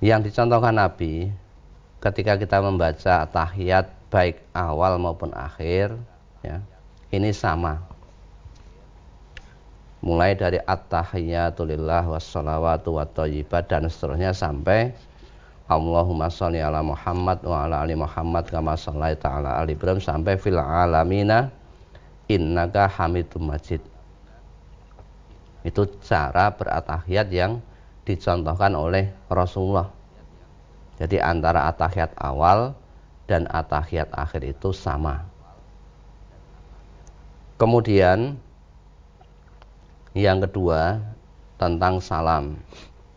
yang 0.00 0.24
dicontohkan 0.24 0.72
Nabi 0.72 1.28
ketika 2.00 2.40
kita 2.40 2.64
membaca 2.64 3.28
tahiyat 3.28 4.01
baik 4.12 4.44
awal 4.52 5.00
maupun 5.00 5.32
akhir 5.32 5.96
ya 6.44 6.60
ini 7.08 7.32
sama 7.32 7.80
mulai 10.04 10.36
dari 10.36 10.60
at-tahiyatulillah 10.60 12.12
wassalawatu 12.12 13.00
wa 13.00 13.06
dan 13.64 13.88
seterusnya 13.88 14.36
sampai 14.36 14.92
Allahumma 15.72 16.28
sholli 16.28 16.60
ala 16.60 16.84
Muhammad 16.84 17.40
wa 17.48 17.64
ala 17.64 17.80
ali 17.80 17.96
Muhammad 17.96 18.44
kama 18.52 18.76
shallaita 18.76 19.40
ala 19.40 19.62
ali 19.62 19.72
Ibrahim 19.72 20.02
sampai 20.02 20.36
fil 20.36 20.60
alamina 20.60 21.48
innaka 22.28 22.90
hamidum 22.90 23.48
majid. 23.48 23.80
Itu 25.62 25.86
cara 26.02 26.52
beratahiyat 26.52 27.30
yang 27.32 27.62
dicontohkan 28.02 28.74
oleh 28.74 29.14
Rasulullah. 29.30 29.88
Jadi 30.98 31.22
antara 31.22 31.70
atahiyat 31.70 32.18
awal 32.18 32.74
dan 33.26 33.46
atahiyat 33.50 34.10
akhir 34.12 34.42
itu 34.44 34.74
sama. 34.74 35.26
Kemudian 37.56 38.34
yang 40.12 40.42
kedua 40.42 40.98
tentang 41.56 42.02
salam. 42.02 42.58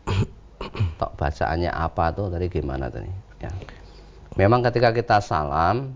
Tok 1.00 1.12
bacaannya 1.18 1.68
apa 1.68 2.14
tuh 2.14 2.30
tadi 2.30 2.46
gimana 2.46 2.86
tadi? 2.86 3.10
Ya. 3.42 3.50
Memang 4.36 4.64
ketika 4.64 4.92
kita 4.92 5.18
salam, 5.18 5.92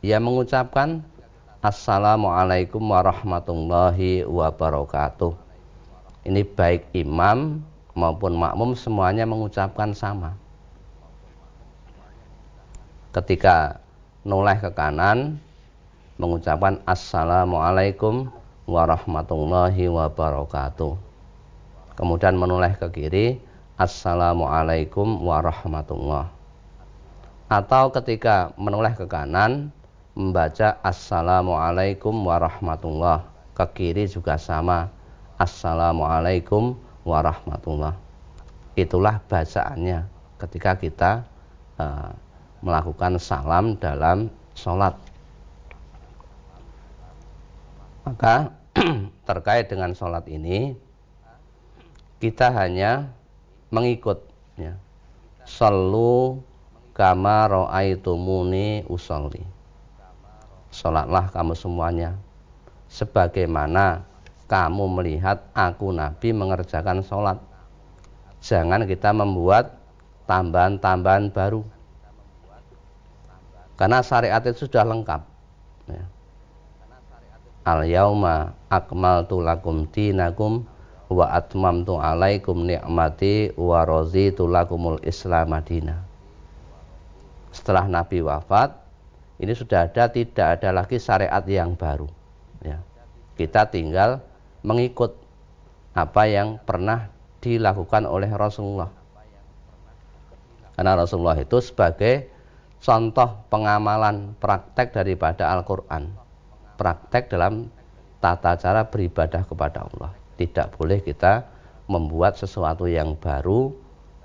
ia 0.00 0.18
mengucapkan 0.22 1.02
Assalamualaikum 1.64 2.84
warahmatullahi 2.92 4.20
wabarakatuh. 4.28 5.32
Ini 6.28 6.44
baik 6.44 6.92
imam 6.92 7.64
maupun 7.96 8.36
makmum 8.36 8.76
semuanya 8.76 9.24
mengucapkan 9.24 9.96
sama. 9.96 10.36
Ketika 13.14 13.78
noleh 14.26 14.58
ke 14.58 14.74
kanan 14.74 15.38
mengucapkan 16.18 16.82
Assalamualaikum 16.82 18.26
warahmatullahi 18.66 19.86
wabarakatuh. 19.86 21.14
Kemudian 21.94 22.34
menoleh 22.34 22.74
ke 22.74 22.90
kiri 22.90 23.26
Assalamualaikum 23.78 25.22
warahmatullahi 25.22 26.26
Atau 27.46 27.94
ketika 27.94 28.50
menoleh 28.58 28.98
ke 28.98 29.06
kanan 29.06 29.70
membaca 30.18 30.78
Assalamualaikum 30.82 32.10
warahmatullahi 32.26 33.22
Ke 33.54 33.66
kiri 33.70 34.10
juga 34.10 34.34
sama 34.38 34.90
Assalamualaikum 35.38 36.74
warahmatullahi 37.06 37.94
Itulah 38.74 39.22
bacaannya 39.30 40.02
ketika 40.42 40.74
kita 40.74 41.10
uh, 41.78 42.10
melakukan 42.64 43.20
salam 43.20 43.76
dalam 43.76 44.32
sholat 44.56 44.96
maka 48.08 48.56
terkait 49.28 49.68
dengan 49.68 49.92
sholat 49.92 50.24
ini 50.32 50.74
kita 52.24 52.48
hanya 52.56 53.12
mengikut 53.68 54.24
ya. 54.56 54.78
Sallu 55.44 56.40
kama 56.96 57.50
ro'aitumuni 57.50 58.88
usolli. 58.88 59.44
Sholatlah 60.72 61.28
kamu 61.28 61.52
semuanya 61.52 62.16
sebagaimana 62.88 64.08
kamu 64.48 64.84
melihat 65.00 65.44
aku 65.52 65.92
Nabi 65.92 66.32
mengerjakan 66.32 67.04
sholat. 67.04 67.38
Jangan 68.40 68.88
kita 68.88 69.12
membuat 69.12 69.76
tambahan-tambahan 70.24 71.28
baru. 71.28 71.60
Karena 73.74 74.02
syariat 74.06 74.40
itu 74.46 74.66
sudah 74.70 74.86
lengkap. 74.86 75.22
Ya. 75.90 76.04
Al 77.64 77.80
yauma 77.88 78.54
akmaltu 78.68 79.40
lakum 79.40 79.88
dinakum 79.88 80.68
wa 81.08 81.26
atmamtu 81.32 81.96
alaikum 81.96 82.64
ni'mati 82.68 83.56
wa 83.56 83.84
raditu 83.84 84.44
lakumul 84.48 85.00
islam 85.04 85.52
madina 85.52 86.04
setelah 87.54 87.86
Nabi 87.86 88.18
wafat 88.18 88.74
ini 89.38 89.54
sudah 89.54 89.86
ada 89.86 90.10
tidak 90.10 90.58
ada 90.58 90.74
lagi 90.74 90.98
syariat 90.98 91.42
yang 91.46 91.78
baru. 91.78 92.10
Ya. 92.62 92.82
Kita 93.38 93.70
tinggal 93.70 94.22
mengikut 94.66 95.14
apa 95.94 96.26
yang 96.26 96.58
pernah 96.62 97.10
dilakukan 97.38 98.06
oleh 98.06 98.30
Rasulullah. 98.30 98.90
Karena 100.74 100.98
Rasulullah 100.98 101.38
itu 101.38 101.58
sebagai 101.62 102.33
contoh 102.84 103.48
pengamalan 103.48 104.36
praktek 104.36 104.92
daripada 104.92 105.48
Al-Quran 105.56 106.24
praktek 106.76 107.30
dalam 107.30 107.70
tata 108.18 108.58
cara 108.58 108.86
beribadah 108.90 109.46
kepada 109.46 109.86
Allah. 109.86 110.12
Tidak 110.34 110.74
boleh 110.74 111.00
kita 111.00 111.46
membuat 111.86 112.34
sesuatu 112.34 112.90
yang 112.90 113.14
baru 113.14 113.70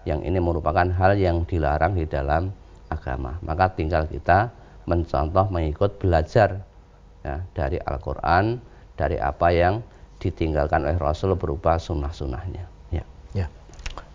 yang 0.08 0.26
ini 0.26 0.42
merupakan 0.42 0.88
hal 0.90 1.20
yang 1.20 1.46
dilarang 1.46 1.94
di 1.94 2.10
dalam 2.10 2.50
agama. 2.90 3.38
Maka 3.46 3.76
tinggal 3.78 4.10
kita 4.10 4.50
mencontoh 4.90 5.46
mengikut 5.54 6.02
belajar 6.02 6.66
ya, 7.22 7.46
dari 7.54 7.78
Al-Quran, 7.78 8.58
dari 8.98 9.22
apa 9.22 9.54
yang 9.54 9.86
ditinggalkan 10.18 10.88
oleh 10.88 10.98
Rasul 10.98 11.38
berupa 11.38 11.78
sunnah-sunnahnya. 11.78 12.79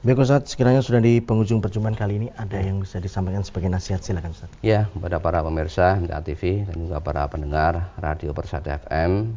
Baik 0.05 0.21
Ustaz, 0.21 0.53
sekiranya 0.53 0.85
sudah 0.85 1.01
di 1.01 1.17
penghujung 1.25 1.65
perjumpaan 1.65 1.97
kali 1.97 2.21
ini 2.21 2.29
ada 2.37 2.61
yang 2.61 2.77
bisa 2.77 3.01
disampaikan 3.01 3.41
sebagai 3.41 3.73
nasihat 3.73 4.05
silakan 4.05 4.37
Ustaz. 4.37 4.53
Ya, 4.61 4.85
kepada 4.93 5.17
para 5.17 5.41
pemirsa 5.41 5.97
MTA 5.97 6.21
TV 6.21 6.61
dan 6.69 6.77
juga 6.77 7.01
para 7.01 7.25
pendengar 7.25 7.89
Radio 7.97 8.37
Persada 8.37 8.77
FM. 8.85 9.33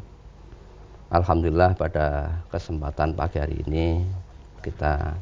Alhamdulillah 1.07 1.71
pada 1.79 2.35
kesempatan 2.51 3.15
pagi 3.15 3.39
hari 3.39 3.63
ini 3.63 4.03
kita 4.59 5.15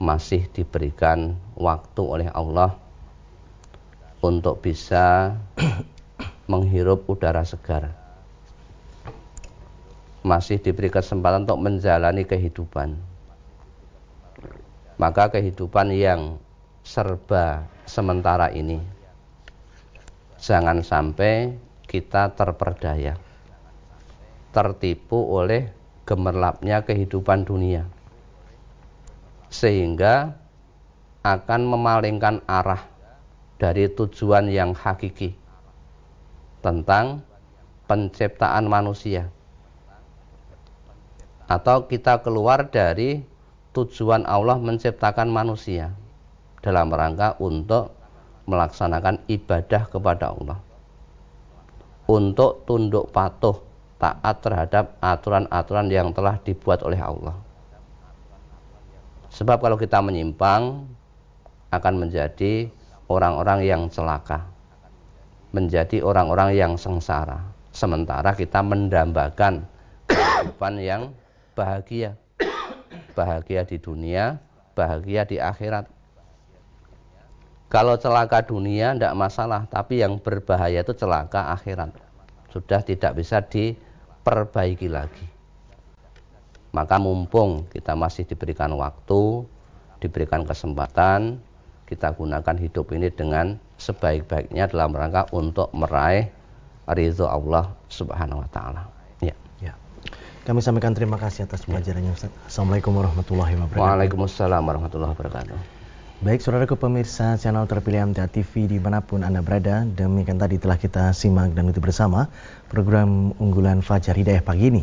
masih 0.00 0.48
diberikan 0.56 1.36
waktu 1.52 2.00
oleh 2.00 2.28
Allah 2.32 2.72
untuk 4.24 4.64
bisa 4.64 5.36
menghirup 6.48 7.04
udara 7.12 7.44
segar. 7.44 7.92
Masih 10.24 10.56
diberi 10.56 10.88
kesempatan 10.88 11.44
untuk 11.44 11.60
menjalani 11.60 12.24
kehidupan 12.24 13.17
maka 14.98 15.30
kehidupan 15.30 15.94
yang 15.94 16.36
serba 16.84 17.64
sementara 17.86 18.50
ini 18.52 18.82
jangan 20.42 20.84
sampai 20.84 21.54
kita 21.86 22.34
terperdaya 22.36 23.16
tertipu 24.52 25.16
oleh 25.38 25.70
gemerlapnya 26.08 26.82
kehidupan 26.82 27.44
dunia. 27.44 27.84
Sehingga 29.52 30.36
akan 31.24 31.60
memalingkan 31.68 32.40
arah 32.48 32.84
dari 33.60 33.88
tujuan 33.92 34.48
yang 34.48 34.72
hakiki 34.72 35.36
tentang 36.64 37.24
penciptaan 37.88 38.68
manusia. 38.68 39.28
Atau 41.48 41.88
kita 41.88 42.20
keluar 42.20 42.68
dari 42.68 43.24
tujuan 43.76 44.24
Allah 44.24 44.56
menciptakan 44.56 45.28
manusia 45.28 45.92
dalam 46.64 46.88
rangka 46.90 47.36
untuk 47.38 47.94
melaksanakan 48.48 49.28
ibadah 49.28 49.82
kepada 49.92 50.32
Allah. 50.32 50.58
Untuk 52.08 52.64
tunduk 52.64 53.12
patuh 53.12 53.60
taat 54.00 54.40
terhadap 54.40 54.96
aturan-aturan 55.04 55.92
yang 55.92 56.08
telah 56.16 56.40
dibuat 56.40 56.80
oleh 56.80 56.96
Allah. 56.96 57.36
Sebab 59.28 59.60
kalau 59.60 59.76
kita 59.76 60.00
menyimpang 60.00 60.88
akan 61.68 61.94
menjadi 62.00 62.72
orang-orang 63.12 63.68
yang 63.68 63.82
celaka. 63.92 64.48
Menjadi 65.52 66.00
orang-orang 66.00 66.56
yang 66.56 66.72
sengsara. 66.80 67.44
Sementara 67.72 68.32
kita 68.32 68.64
mendambakan 68.64 69.68
kehidupan 70.08 70.80
yang 70.80 71.12
bahagia 71.52 72.16
bahagia 73.18 73.66
di 73.66 73.82
dunia, 73.82 74.38
bahagia 74.78 75.26
di 75.26 75.42
akhirat. 75.42 75.90
Kalau 77.66 77.98
celaka 77.98 78.46
dunia 78.46 78.94
tidak 78.94 79.18
masalah, 79.18 79.66
tapi 79.66 79.98
yang 79.98 80.22
berbahaya 80.22 80.86
itu 80.86 80.94
celaka 80.94 81.50
akhirat. 81.50 81.90
Sudah 82.54 82.80
tidak 82.86 83.18
bisa 83.18 83.42
diperbaiki 83.42 84.86
lagi. 84.86 85.26
Maka 86.70 86.96
mumpung 87.02 87.66
kita 87.68 87.98
masih 87.98 88.22
diberikan 88.24 88.70
waktu, 88.78 89.42
diberikan 89.98 90.46
kesempatan, 90.46 91.42
kita 91.84 92.14
gunakan 92.14 92.56
hidup 92.56 92.86
ini 92.94 93.10
dengan 93.10 93.58
sebaik-baiknya 93.76 94.70
dalam 94.70 94.94
rangka 94.94 95.26
untuk 95.34 95.74
meraih 95.74 96.30
ridho 96.88 97.26
Allah 97.28 97.74
Subhanahu 97.90 98.44
wa 98.44 98.48
taala. 98.48 98.97
Kami 100.48 100.64
sampaikan 100.64 100.96
terima 100.96 101.20
kasih 101.20 101.44
atas 101.44 101.68
pelajarannya 101.68 102.08
Ustaz. 102.16 102.32
Assalamualaikum 102.48 102.96
warahmatullahi 102.96 103.52
wabarakatuh. 103.60 103.84
Waalaikumsalam 103.84 104.64
warahmatullahi 104.64 105.12
wabarakatuh. 105.12 105.56
Baik 106.24 106.40
saudara 106.40 106.64
pemirsa 106.64 107.36
channel 107.36 107.68
terpilih 107.68 108.08
MTA 108.16 108.32
TV 108.32 108.64
di 108.64 108.80
mana 108.80 109.04
pun 109.04 109.20
Anda 109.20 109.44
berada 109.44 109.84
Demikian 109.84 110.40
tadi 110.40 110.56
telah 110.56 110.80
kita 110.80 111.12
simak 111.12 111.52
dan 111.52 111.68
itu 111.68 111.84
bersama 111.84 112.32
program 112.72 113.36
unggulan 113.36 113.84
Fajar 113.84 114.16
Hidayah 114.16 114.40
pagi 114.40 114.72
ini 114.72 114.82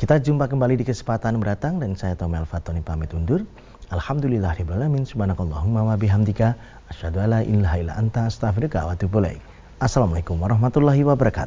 Kita 0.00 0.16
jumpa 0.18 0.48
kembali 0.48 0.80
di 0.80 0.88
kesempatan 0.88 1.36
mendatang 1.36 1.84
dan 1.84 2.00
saya 2.00 2.16
Tomel 2.16 2.48
Fatoni 2.48 2.80
pamit 2.80 3.12
undur. 3.12 3.44
Alhamdulillahirrahmanirrahim. 3.92 5.04
Subhanakallahumma 5.04 5.84
wa 5.84 6.00
bihamdika. 6.00 6.56
Asyhadu 6.88 7.20
alla 7.20 7.44
ilaha 7.44 7.76
illa 7.76 7.92
anta 8.00 8.24
astaghfiruka 8.32 8.88
wa 8.88 8.96
atubu 8.96 9.20
ilaik. 9.20 9.44
Assalamualaikum 9.84 10.40
warahmatullahi 10.40 11.04
wabarakatuh. 11.04 11.42